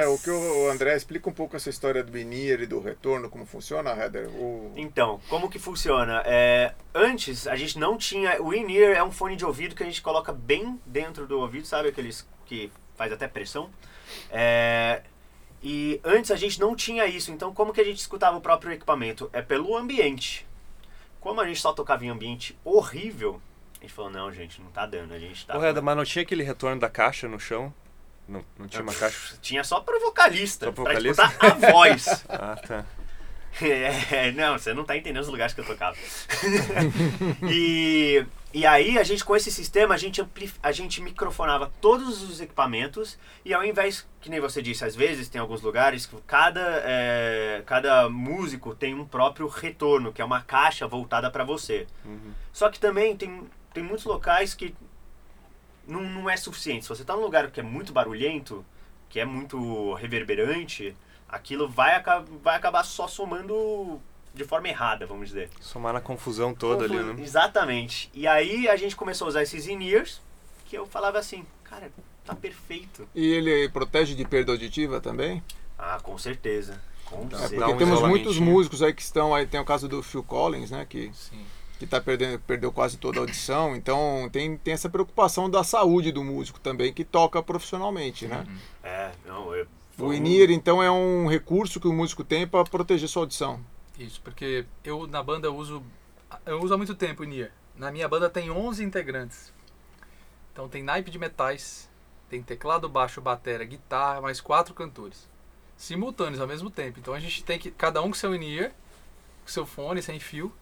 [0.00, 0.24] É, o Nossa.
[0.24, 3.90] que o André explica um pouco essa história do in-ear e do retorno, como funciona,
[3.90, 4.30] Heather?
[4.30, 4.72] O...
[4.76, 6.22] Então, como que funciona?
[6.24, 8.42] É, antes, a gente não tinha...
[8.42, 11.66] O in-ear é um fone de ouvido que a gente coloca bem dentro do ouvido,
[11.66, 11.90] sabe?
[11.90, 13.68] Aqueles que faz até pressão.
[14.30, 15.02] É,
[15.62, 18.72] e antes a gente não tinha isso, então como que a gente escutava o próprio
[18.72, 19.28] equipamento?
[19.32, 20.46] É pelo ambiente.
[21.20, 23.40] Como a gente só tocava em ambiente horrível,
[23.78, 25.54] a gente falou, não, gente, não tá dando, a gente tá...
[25.54, 27.74] Porra, mas não tinha aquele retorno da caixa no chão?
[28.28, 29.36] Não, não tinha uma caixa?
[29.40, 31.24] Tinha só pro vocalista, Só pro pra vocalista?
[31.24, 32.24] escutar a voz.
[32.28, 32.84] Ah, tá.
[33.62, 35.96] É, não, você não tá entendendo os lugares que eu tocava.
[37.50, 40.26] e, e aí, a gente, com esse sistema, a gente,
[40.62, 45.28] a gente microfonava todos os equipamentos e ao invés, que nem você disse, às vezes
[45.28, 50.40] tem alguns lugares que cada, é, cada músico tem um próprio retorno, que é uma
[50.40, 51.86] caixa voltada para você.
[52.02, 52.32] Uhum.
[52.50, 54.74] Só que também tem, tem muitos locais que
[55.86, 56.86] não, não é suficiente.
[56.86, 58.64] Se você tá num lugar que é muito barulhento,
[59.10, 60.96] que é muito reverberante,
[61.28, 62.02] aquilo vai,
[62.42, 64.00] vai acabar só somando
[64.36, 65.48] de forma errada, vamos dizer.
[65.60, 67.16] Somar na confusão toda ali, né?
[67.22, 68.10] Exatamente.
[68.14, 70.20] E aí a gente começou a usar esses in-ears,
[70.66, 71.90] que eu falava assim, cara,
[72.24, 73.08] tá perfeito.
[73.14, 75.42] E ele protege de perda auditiva também?
[75.78, 76.80] Ah, com certeza.
[77.06, 77.48] Com É, certeza.
[77.56, 78.08] porque um temos isolamentinho.
[78.08, 81.44] muitos músicos aí que estão aí, tem o caso do Phil Collins, né, que Sim.
[81.78, 86.10] que tá perdendo, perdeu quase toda a audição, então tem, tem essa preocupação da saúde
[86.10, 88.46] do músico também, que toca profissionalmente, né?
[88.82, 89.66] É, não, eu...
[89.98, 93.60] O in-ear, então, é um recurso que o músico tem para proteger sua audição.
[93.98, 95.82] Isso, porque eu na banda uso.
[96.44, 97.52] Eu uso há muito tempo o Nier.
[97.76, 99.52] Na minha banda tem 11 integrantes.
[100.52, 101.88] Então tem naipe de metais,
[102.28, 105.28] tem teclado, baixo, batera, guitarra, mais quatro cantores.
[105.76, 106.98] Simultâneos ao mesmo tempo.
[106.98, 107.70] Então a gente tem que.
[107.70, 108.72] Cada um com seu in-ear,
[109.42, 110.52] com seu fone sem fio.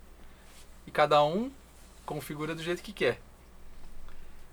[0.87, 1.51] E cada um
[2.05, 3.20] configura do jeito que quer.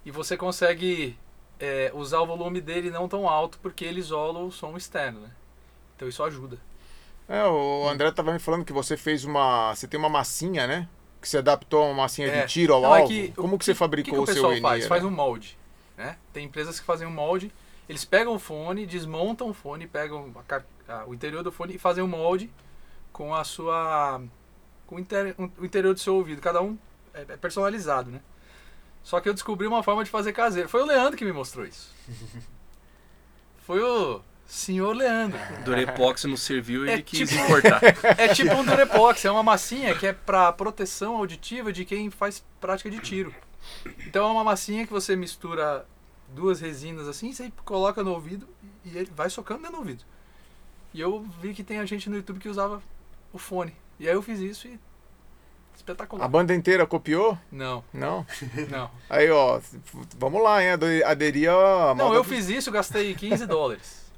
[0.06, 1.18] E você consegue
[1.60, 5.32] é, usar o volume dele não tão alto porque ele isola o som externo, né?
[5.96, 6.58] Então isso ajuda.
[7.34, 9.74] É, o André tava me falando que você fez uma.
[9.74, 10.90] Você tem uma massinha, né?
[11.22, 12.42] Que você adaptou a uma massinha É.
[12.46, 13.10] de tiro ao Não, é alvo.
[13.10, 14.70] que Como que você fabricou que, que seu o pessoal in-ear?
[14.72, 14.88] faz?
[14.88, 15.58] Faz um molde.
[15.98, 16.18] Né?
[16.34, 17.50] Tem empresas que fazem um molde,
[17.88, 20.62] eles pegam o fone, desmontam o fone, pegam a
[20.94, 22.52] a- o interior do fone e fazem um molde
[23.14, 24.22] com a sua.
[24.88, 26.42] com o, inter- o interior do seu ouvido.
[26.42, 26.78] Cada um
[27.14, 28.20] é, é personalizado, né?
[29.04, 30.68] Só que eu descobri uma forma de fazer caseiro.
[30.68, 31.94] Foi o Leandro que me mostrou isso.
[33.66, 35.40] Foi o senhor Leandro.
[35.64, 37.82] Durepox não serviu e É ele quis tipo- importar.
[38.18, 42.44] É tipo um Durepox, é uma massinha que é para proteção auditiva de quem faz
[42.60, 43.34] prática de tiro.
[44.06, 45.86] Então é uma massinha que você mistura
[46.30, 48.48] duas resinas assim, você coloca no ouvido
[48.84, 50.04] e ele vai socando dentro do ouvido.
[50.94, 52.82] E eu vi que tem a gente no YouTube que usava
[53.32, 53.74] o fone.
[54.00, 54.78] E aí eu fiz isso e
[55.76, 56.26] espetacular.
[56.26, 57.38] A banda inteira copiou?
[57.52, 58.26] Não, Não?
[58.70, 58.92] não.
[59.10, 59.62] Aí, ó,
[60.18, 60.72] vamos lá, hein?
[61.06, 61.96] Aderir a.
[61.96, 64.11] Não, eu fiz isso, gastei 15 dólares.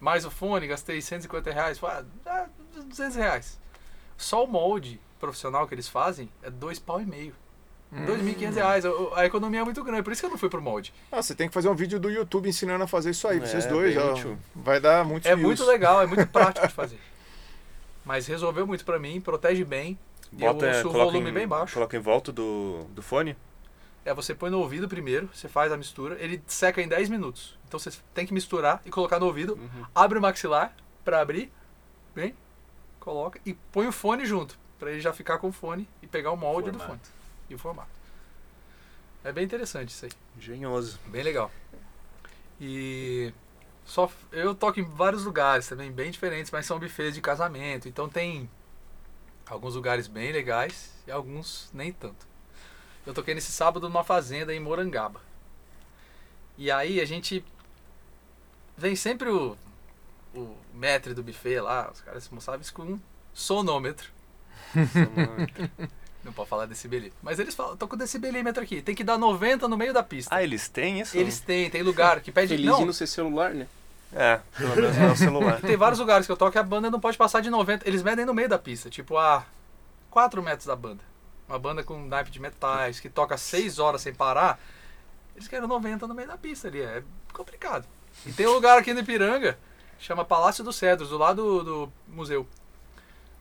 [0.00, 1.78] Mais o fone, gastei 150 reais.
[1.82, 3.58] Ah, ah, 200 reais.
[4.16, 7.34] Só o molde profissional que eles fazem é dois pau e meio.
[7.92, 8.04] Hum.
[8.04, 8.84] 2.500 reais.
[8.84, 10.92] O- A economia é muito grande, por isso que eu não fui pro molde.
[11.10, 13.46] Ah, você tem que fazer um vídeo do YouTube ensinando a fazer isso aí, É,
[13.46, 13.96] vocês dois.
[13.96, 14.14] ó.
[14.54, 15.46] Vai dar muitos É views.
[15.46, 17.00] muito legal, é muito prático de fazer.
[18.04, 19.98] Mas resolveu muito pra mim, protege bem.
[20.32, 21.74] E eu Bota, ouço o coloca volume em, bem baixo.
[21.74, 23.36] Coloca em volta do, do fone?
[24.06, 27.58] É, você põe no ouvido primeiro, você faz a mistura, ele seca em 10 minutos.
[27.66, 29.84] Então você tem que misturar e colocar no ouvido, Uhum.
[29.92, 30.72] abre o maxilar
[31.04, 31.52] pra abrir,
[32.14, 32.32] vem,
[33.00, 36.30] coloca e põe o fone junto, pra ele já ficar com o fone e pegar
[36.30, 37.08] o molde do Formato.
[37.08, 37.16] fone
[37.50, 37.90] e o formato.
[39.24, 41.00] É bem interessante isso aí, Engenhoso.
[41.06, 41.50] bem legal.
[42.60, 43.34] E
[43.84, 48.08] só eu toco em vários lugares também bem diferentes, mas são buffets de casamento, então
[48.08, 48.48] tem
[49.48, 52.24] alguns lugares bem legais e alguns nem tanto.
[53.06, 55.20] Eu toquei nesse sábado numa fazenda em Morangaba.
[56.58, 57.44] E aí a gente
[58.76, 59.56] vem sempre o
[60.36, 63.00] o maître do buffet lá, os caras mostravam isso com um
[63.32, 64.10] sonômetro.
[66.22, 67.18] Não pode falar decibelímetro.
[67.22, 70.34] Mas eles falam, tô com decibelímetro aqui, tem que dar 90 no meio da pista.
[70.34, 71.16] ah, eles têm isso?
[71.16, 72.48] Eles têm, tem lugar que pede.
[72.48, 73.66] Feliz não, de não ser celular, né?
[74.12, 75.60] É, pelo menos no celular.
[75.60, 77.88] tem vários lugares que eu toco que a banda não pode passar de 90.
[77.88, 79.44] Eles medem no meio da pista, tipo a
[80.10, 81.02] 4 metros da banda.
[81.48, 84.58] Uma banda com naipe de metais, que toca 6 horas sem parar.
[85.34, 86.80] Eles querem 90 no meio da pista ali.
[86.80, 87.86] É complicado.
[88.24, 89.58] E tem um lugar aqui no Ipiranga,
[89.98, 92.46] chama Palácio dos Cedros, do lado do, museu.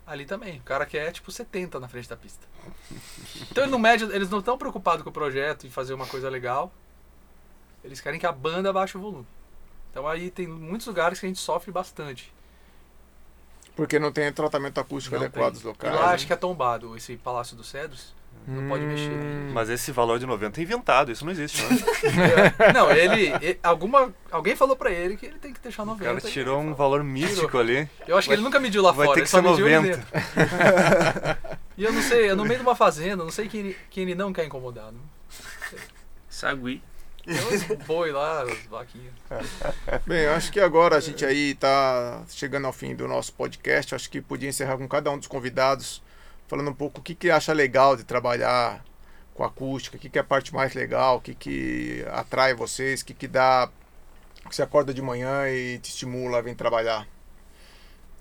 [0.06, 0.60] Ali também.
[0.60, 2.46] O cara quer tipo 70 na frente da pista.
[3.50, 6.72] Então ele não eles não estão preocupados com o projeto e fazer uma coisa legal.
[7.84, 9.28] Eles querem que a banda baixe o volume.
[9.90, 12.35] Então aí tem muitos lugares que a gente sofre bastante.
[13.76, 15.54] Porque não tem tratamento acústico Não adequado tem.
[15.54, 15.94] dos locais.
[15.94, 16.14] E lá né?
[16.14, 18.14] acho que é tombado esse Palácio dos Cedros.
[18.48, 19.10] não pode mexer.
[19.12, 19.52] Hum.
[19.54, 21.76] Mas esse valor de 90 é inventado, isso não existe, né?
[22.74, 26.06] Não, ele, ele- alguma, alguém falou pra ele que ele tem que deixar O 90.
[26.06, 27.90] cara e- tirou um valor místico ali.
[28.08, 29.66] Eu acho que ele nunca mediu lá Vai fora, ter ele que só ser mediu
[29.66, 29.98] ali 90.
[29.98, 31.56] dentro.
[31.78, 34.04] E eu não sei, é no meio de uma fazenda, não sei quem ele, quem
[34.04, 34.94] ele não quer incomodar.
[34.94, 35.02] Não.
[36.30, 36.82] Sagui.
[37.26, 39.14] Tem uns boi lá, as vaquinhas.
[40.06, 43.92] Bem, eu acho que agora a gente aí está chegando ao fim do nosso podcast.
[43.92, 46.04] Eu acho que podia encerrar com cada um dos convidados,
[46.48, 48.86] falando um pouco o que, que acha legal de trabalhar
[49.34, 53.02] com acústica, o que, que é a parte mais legal, o que, que atrai vocês,
[53.02, 53.70] o que, que dá.
[54.48, 57.08] que você acorda de manhã e te estimula a vir trabalhar.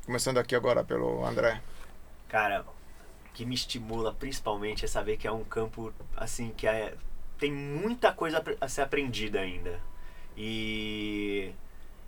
[0.06, 1.60] Começando aqui agora pelo André.
[2.26, 6.94] Cara, o que me estimula principalmente é saber que é um campo assim que é,
[7.38, 9.80] tem muita coisa a ser aprendida ainda.
[10.36, 11.52] E,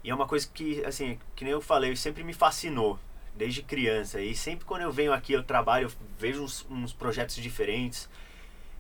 [0.03, 2.99] e é uma coisa que, assim, que nem eu falei, sempre me fascinou
[3.35, 4.21] desde criança.
[4.21, 8.09] E sempre quando eu venho aqui, eu trabalho, eu vejo uns, uns projetos diferentes,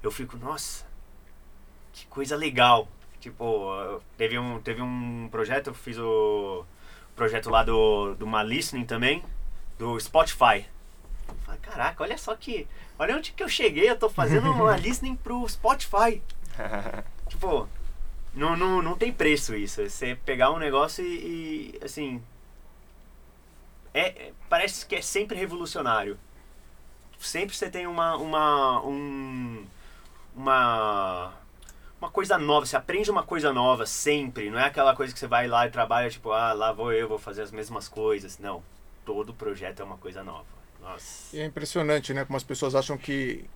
[0.02, 0.84] eu fico, nossa,
[1.92, 2.88] que coisa legal.
[3.20, 6.64] Tipo, teve um, teve um projeto, eu fiz o
[7.14, 9.24] projeto lá do, do uma listening também,
[9.78, 10.66] do Spotify.
[11.44, 12.68] Falei, caraca, olha só que.
[12.98, 16.22] Olha onde que eu cheguei, eu tô fazendo uma listening pro Spotify.
[17.28, 17.68] Tipo,
[18.34, 19.82] não, não, não tem preço isso.
[19.88, 22.22] Você pegar um negócio e, e, assim.
[23.94, 26.18] É, é- parece que é sempre revolucionário.
[27.18, 28.16] Sempre você tem uma.
[28.16, 29.64] uma um,
[30.36, 31.32] uma.
[31.98, 34.50] Uma coisa nova, você aprende uma coisa nova sempre.
[34.50, 37.08] Não é aquela coisa que você vai lá e trabalha, tipo, ah, lá vou eu,
[37.08, 38.38] vou fazer as mesmas coisas.
[38.38, 38.62] Não.
[39.06, 40.44] Todo projeto é uma coisa nova.
[40.78, 41.34] Nossa.
[41.34, 42.24] E é impressionante, né?
[42.26, 43.48] Como as pessoas acham que,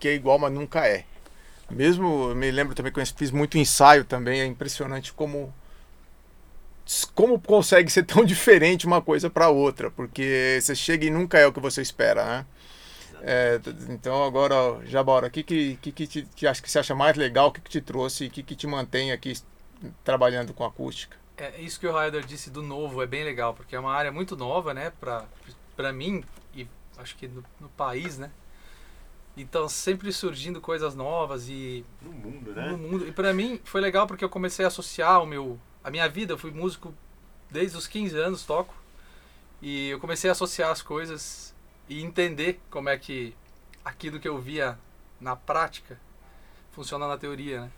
[0.00, 1.04] que é igual, mas nunca é.
[1.70, 5.52] Mesmo, eu me lembro também que eu fiz muito ensaio também, é impressionante como
[7.14, 11.46] como consegue ser tão diferente uma coisa para outra, porque você chega e nunca é
[11.46, 12.46] o que você espera, né?
[13.24, 16.94] É, então agora, Jabora, o que que, que, que, te, que acha que você acha
[16.94, 19.32] mais legal, o que, que te trouxe o que, que te mantém aqui
[20.04, 21.16] trabalhando com acústica?
[21.36, 24.10] É isso que o Ryder disse do novo, é bem legal, porque é uma área
[24.10, 26.66] muito nova, né, pra mim e
[26.98, 28.30] acho que no, no país, né?
[29.36, 32.72] Então sempre surgindo coisas novas e No mundo, no né?
[32.72, 33.08] mundo.
[33.08, 36.32] E pra mim foi legal porque eu comecei a associar o meu a minha vida,
[36.34, 36.94] eu fui músico
[37.50, 38.74] desde os 15 anos, toco.
[39.60, 41.54] E eu comecei a associar as coisas
[41.88, 43.34] e entender como é que
[43.84, 44.78] aquilo que eu via
[45.20, 45.98] na prática
[46.72, 47.70] funciona na teoria, né?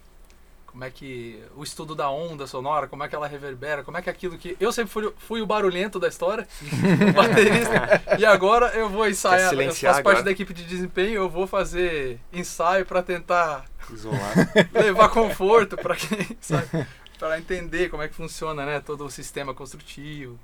[0.75, 4.03] Como é que o estudo da onda sonora, como é que ela reverbera, como é
[4.03, 6.49] que aquilo que eu sempre fui, fui o barulhento da história,
[7.11, 10.23] o baterista, e agora eu vou ensaiar, eu faço parte agora.
[10.25, 14.35] da equipe de desempenho, eu vou fazer ensaio para tentar Isolar.
[14.75, 16.85] levar conforto para quem sabe,
[17.21, 20.37] para entender como é que funciona, né, todo o sistema construtivo.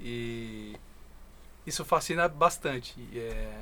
[0.00, 0.74] E
[1.64, 2.92] isso fascina bastante.
[3.12, 3.60] E, é,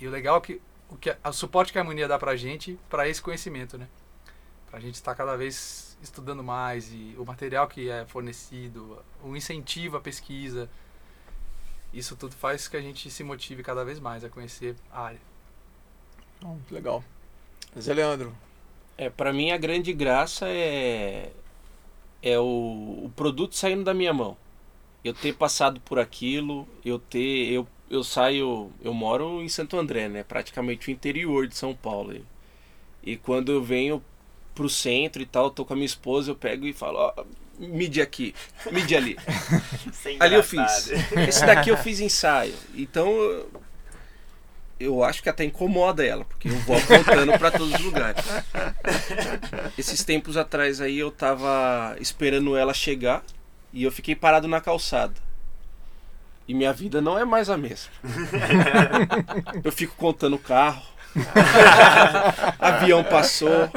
[0.00, 2.34] e o legal é que o que a- o suporte que a harmonia dá pra
[2.34, 3.86] gente para esse conhecimento, né?
[4.72, 9.98] Pra gente estar cada vez estudando mais e o material que é fornecido, o incentivo
[9.98, 10.70] à pesquisa,
[11.92, 15.22] isso tudo faz que a gente se motive cada vez mais a conhecer a área.
[16.38, 17.04] Então, legal.
[17.78, 18.36] Zé Leandro,
[18.98, 21.32] É, para mim a grande graça é
[22.22, 24.36] é o, o produto saindo da minha mão.
[25.04, 30.08] Eu ter passado por aquilo, eu ter eu, eu saio, eu moro em Santo André,
[30.08, 32.14] né, praticamente o interior de São Paulo.
[32.14, 32.24] E,
[33.04, 34.02] e quando eu venho
[34.54, 37.24] pro centro e tal, tô com a minha esposa, eu pego e falo, ó,
[37.58, 38.34] mide aqui,
[38.70, 39.16] mide ali.
[40.04, 40.90] É Ali eu fiz.
[41.28, 42.54] Esse daqui eu fiz ensaio.
[42.74, 43.50] Então eu-
[44.80, 48.24] eu acho que até incomoda ela, porque eu vou apontando para todos os lugares.
[49.78, 53.22] Esses tempos atrás aí eu tava esperando ela chegar
[53.72, 55.14] e eu fiquei parado na calçada.
[56.48, 57.90] E minha vida não é mais a mesma.
[59.62, 60.82] Eu fico contando o carro.
[62.58, 63.70] Avião passou.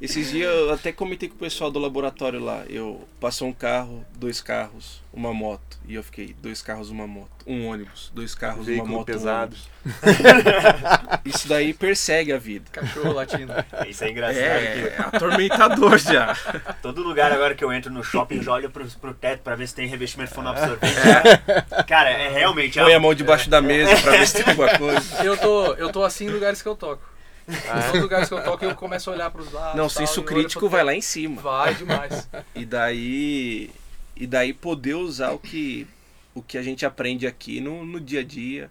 [0.00, 2.62] Esses dias eu até comentei com o pessoal do laboratório lá.
[2.68, 5.76] Eu passou um carro, dois carros, uma moto.
[5.88, 7.28] E eu fiquei, dois carros, uma moto.
[7.44, 9.06] Um ônibus, dois carros, uma Veículo moto.
[9.06, 9.56] pesado.
[9.84, 11.18] Um ônibus.
[11.24, 12.66] Isso daí persegue a vida.
[12.70, 13.52] Cachorro latindo.
[13.88, 14.38] Isso é engraçado.
[14.44, 16.36] É, é atormentador já.
[16.80, 19.66] Todo lugar agora que eu entro no shopping, já olho pro, pro teto pra ver
[19.66, 20.94] se tem revestimento fonoabsorvente.
[21.88, 22.78] Cara, é realmente.
[22.78, 25.24] Põe é- a mão debaixo da mesa pra ver se tem alguma coisa.
[25.24, 27.17] Eu tô, eu tô assim em lugares que eu toco.
[27.68, 27.92] Ah.
[27.92, 29.74] Nos lugares que eu toco, eu começo a olhar pros lados.
[29.74, 31.40] Não, tal, senso crítico vai lá em cima.
[31.40, 32.28] Vai demais.
[32.54, 33.70] E daí
[34.14, 35.86] e daí poder usar o que
[36.34, 38.70] o que a gente aprende aqui no, no dia a dia.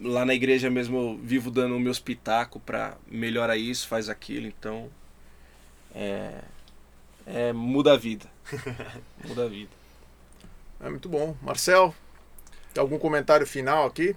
[0.00, 4.46] Lá na igreja mesmo eu vivo dando o meu espetáculo para melhorar isso, faz aquilo,
[4.46, 4.90] então
[5.94, 6.40] é,
[7.26, 8.26] é muda a vida.
[9.28, 9.70] Muda a vida.
[10.80, 11.36] é muito bom.
[11.40, 11.94] Marcel,
[12.74, 14.16] tem algum comentário final aqui?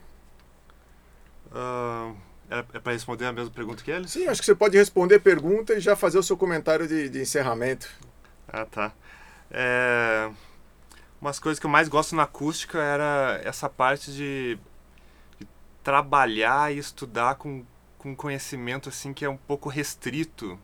[1.51, 2.13] Ah,
[2.49, 4.07] É, é para responder a mesma pergunta que ele?
[4.07, 7.21] Sim, acho que você pode responder pergunta e já fazer o seu comentário de, de
[7.21, 7.89] encerramento.
[8.47, 8.93] Ah, tá.
[9.49, 10.29] É...
[11.19, 14.59] Umas coisas que eu mais gosto na acústica era essa parte de,
[15.39, 15.47] de
[15.83, 17.65] trabalhar e estudar com,
[17.97, 20.59] com conhecimento assim que é um pouco restrito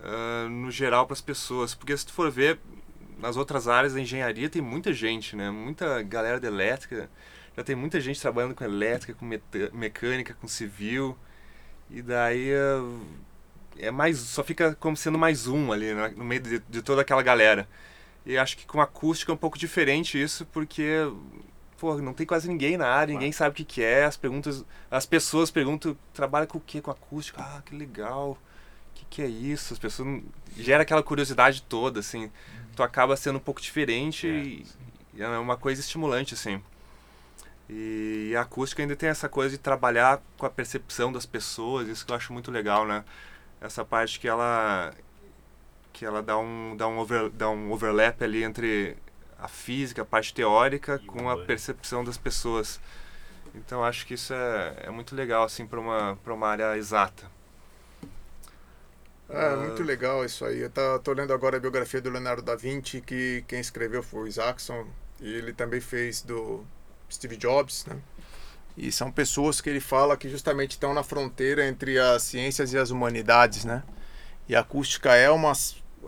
[0.00, 1.74] uh, no geral para as pessoas.
[1.74, 2.58] Porque se tu for ver,
[3.18, 5.50] nas outras áreas da engenharia tem muita gente, né?
[5.50, 7.08] Muita galera de elétrica.
[7.56, 9.24] Já tem muita gente trabalhando com elétrica, com
[9.72, 11.16] mecânica, com civil.
[11.90, 13.00] E daí uh,
[13.78, 16.12] é mais só fica como sendo mais um ali né?
[16.16, 17.66] no meio de, de, toda aquela galera.
[18.26, 21.10] E acho que com acústica é um pouco diferente isso porque
[21.78, 24.04] pô, não tem quase ninguém na área ninguém sabe o que, que é.
[24.04, 27.40] As perguntas as pessoas perguntam trabalha com o que com acústica?
[27.40, 28.32] Ah que legal.
[28.32, 28.38] O
[28.94, 29.72] que, que é isso?
[29.72, 30.22] As pessoas
[30.58, 32.24] gera aquela curiosidade toda assim.
[32.24, 32.30] Uhum.
[32.74, 34.66] tu acaba sendo um pouco diferente é, e,
[35.14, 36.60] e é uma coisa estimulante assim
[37.68, 42.06] e a acústica ainda tem essa coisa de trabalhar com a percepção das pessoas, isso
[42.06, 43.04] que eu acho muito legal, né?
[43.60, 44.92] essa parte que ela
[45.92, 48.96] que ela dá um dá um, over, dá um overlap ali entre
[49.38, 52.80] a física, a parte teórica e com a percepção das pessoas.
[53.54, 57.30] Então acho que isso é, é muito legal assim para uma para uma área exata.
[59.28, 60.60] É, uh, muito legal isso aí.
[60.60, 64.26] Eu tô lendo agora a biografia do Leonardo da Vinci, que quem escreveu foi o
[64.28, 64.86] Isaacson,
[65.20, 66.64] e ele também fez do
[67.10, 67.96] Steve Jobs, né?
[68.76, 72.78] E são pessoas que ele fala que justamente estão na fronteira entre as ciências e
[72.78, 73.82] as humanidades, né?
[74.48, 75.52] E a acústica é uma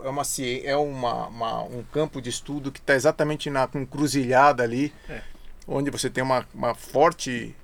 [0.03, 0.23] é uma
[0.63, 5.21] é uma, uma um campo de estudo que está exatamente na encruzilhada ali, é.
[5.67, 7.55] onde você tem uma, uma forte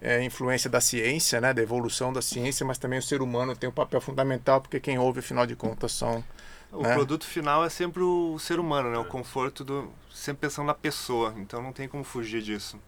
[0.00, 3.68] é, influência da ciência, né, da evolução da ciência, mas também o ser humano tem
[3.68, 6.24] um papel fundamental porque quem ouve, afinal de contas, são
[6.72, 6.94] o né?
[6.94, 8.98] produto final é sempre o ser humano, né?
[8.98, 11.34] O conforto do sempre pensando na pessoa.
[11.38, 12.78] Então não tem como fugir disso.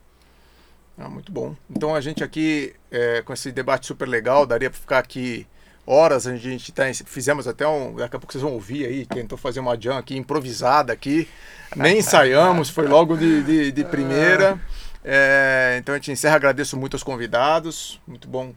[0.96, 1.56] Ah, muito bom.
[1.70, 5.46] Então a gente aqui, é, com esse debate super legal, daria para ficar aqui
[5.86, 6.26] horas.
[6.26, 7.96] A gente tá, fizemos até um.
[7.96, 11.28] Daqui a pouco vocês vão ouvir aí, tentou fazer uma jam aqui improvisada aqui.
[11.74, 14.60] Nem ensaiamos, foi logo de, de, de primeira.
[15.04, 18.00] É, então a gente encerra, agradeço muito aos convidados.
[18.06, 18.54] Muito bom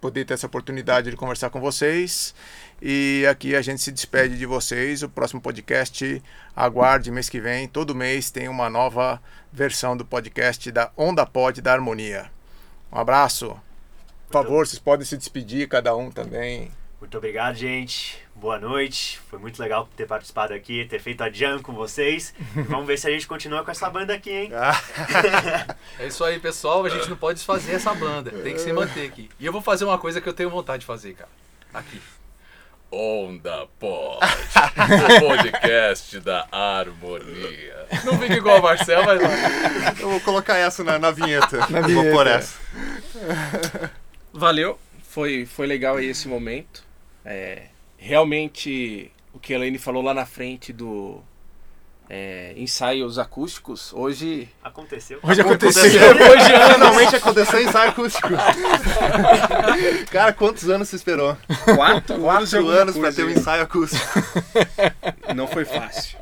[0.00, 2.34] poder ter essa oportunidade de conversar com vocês.
[2.82, 5.02] E aqui a gente se despede de vocês.
[5.02, 6.22] O próximo podcast,
[6.56, 7.68] aguarde mês que vem.
[7.68, 9.20] Todo mês tem uma nova
[9.52, 12.30] versão do podcast da Onda Pod da Harmonia.
[12.90, 13.54] Um abraço.
[14.28, 16.70] Por favor, vocês podem se despedir, cada um também.
[17.00, 18.18] Muito obrigado, gente.
[18.34, 19.18] Boa noite.
[19.28, 22.32] Foi muito legal ter participado aqui, ter feito a jam com vocês.
[22.68, 24.50] vamos ver se a gente continua com essa banda aqui, hein?
[25.98, 26.84] é isso aí, pessoal.
[26.86, 28.30] A gente não pode desfazer essa banda.
[28.30, 29.28] Tem que se manter aqui.
[29.38, 31.30] E eu vou fazer uma coisa que eu tenho vontade de fazer, cara.
[31.74, 32.00] Aqui.
[32.92, 37.86] Onda Pod, o podcast da harmonia.
[38.04, 40.00] Não fica igual o Marcel, mas.
[40.00, 41.58] Eu vou colocar essa na, na vinheta.
[41.70, 42.02] Na vinheta.
[42.02, 42.58] Vou pôr essa.
[44.32, 46.84] Valeu, foi, foi legal aí esse momento.
[47.24, 47.66] É,
[47.96, 51.22] realmente, o que a Elaine falou lá na frente do,
[52.12, 54.48] é, ensaios acústicos, hoje.
[54.64, 55.20] Aconteceu.
[55.22, 55.84] Hoje aconteceu.
[55.84, 56.28] aconteceu.
[56.28, 56.44] hoje
[56.74, 58.28] finalmente aconteceu ensaio acústico.
[60.10, 61.38] Cara, quantos anos você esperou?
[61.76, 64.04] Quatro, Quatro anos para ter um ensaio acústico.
[65.36, 66.18] Não foi fácil.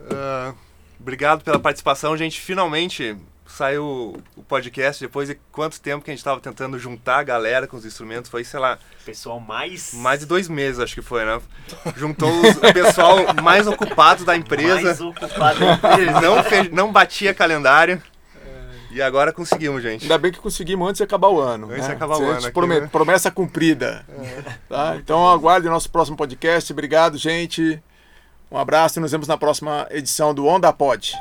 [0.00, 0.52] Uh,
[0.98, 2.40] obrigado pela participação, gente.
[2.40, 3.16] Finalmente
[3.46, 7.66] saiu o podcast depois de quanto tempo que a gente estava tentando juntar a galera
[7.66, 8.30] com os instrumentos?
[8.30, 8.78] Foi, sei lá.
[9.04, 9.94] Pessoal mais.
[9.94, 11.40] Mais de dois meses, acho que foi, né?
[11.96, 14.82] Juntou os, o pessoal mais ocupado da empresa.
[14.82, 16.20] Mais ocupado da empresa.
[16.20, 18.02] Não, fez, não batia calendário.
[18.90, 20.04] E agora conseguimos, gente.
[20.04, 21.66] Ainda bem que conseguimos antes de acabar o ano.
[21.66, 21.88] Antes né?
[21.88, 22.46] de acabar o ano.
[22.46, 22.88] Aqui, né?
[22.90, 24.06] Promessa cumprida.
[24.08, 24.42] É.
[24.68, 24.96] Tá?
[24.96, 26.72] Então aguarde o nosso próximo podcast.
[26.72, 27.82] Obrigado, gente.
[28.50, 31.14] Um abraço e nos vemos na próxima edição do Onda Pod.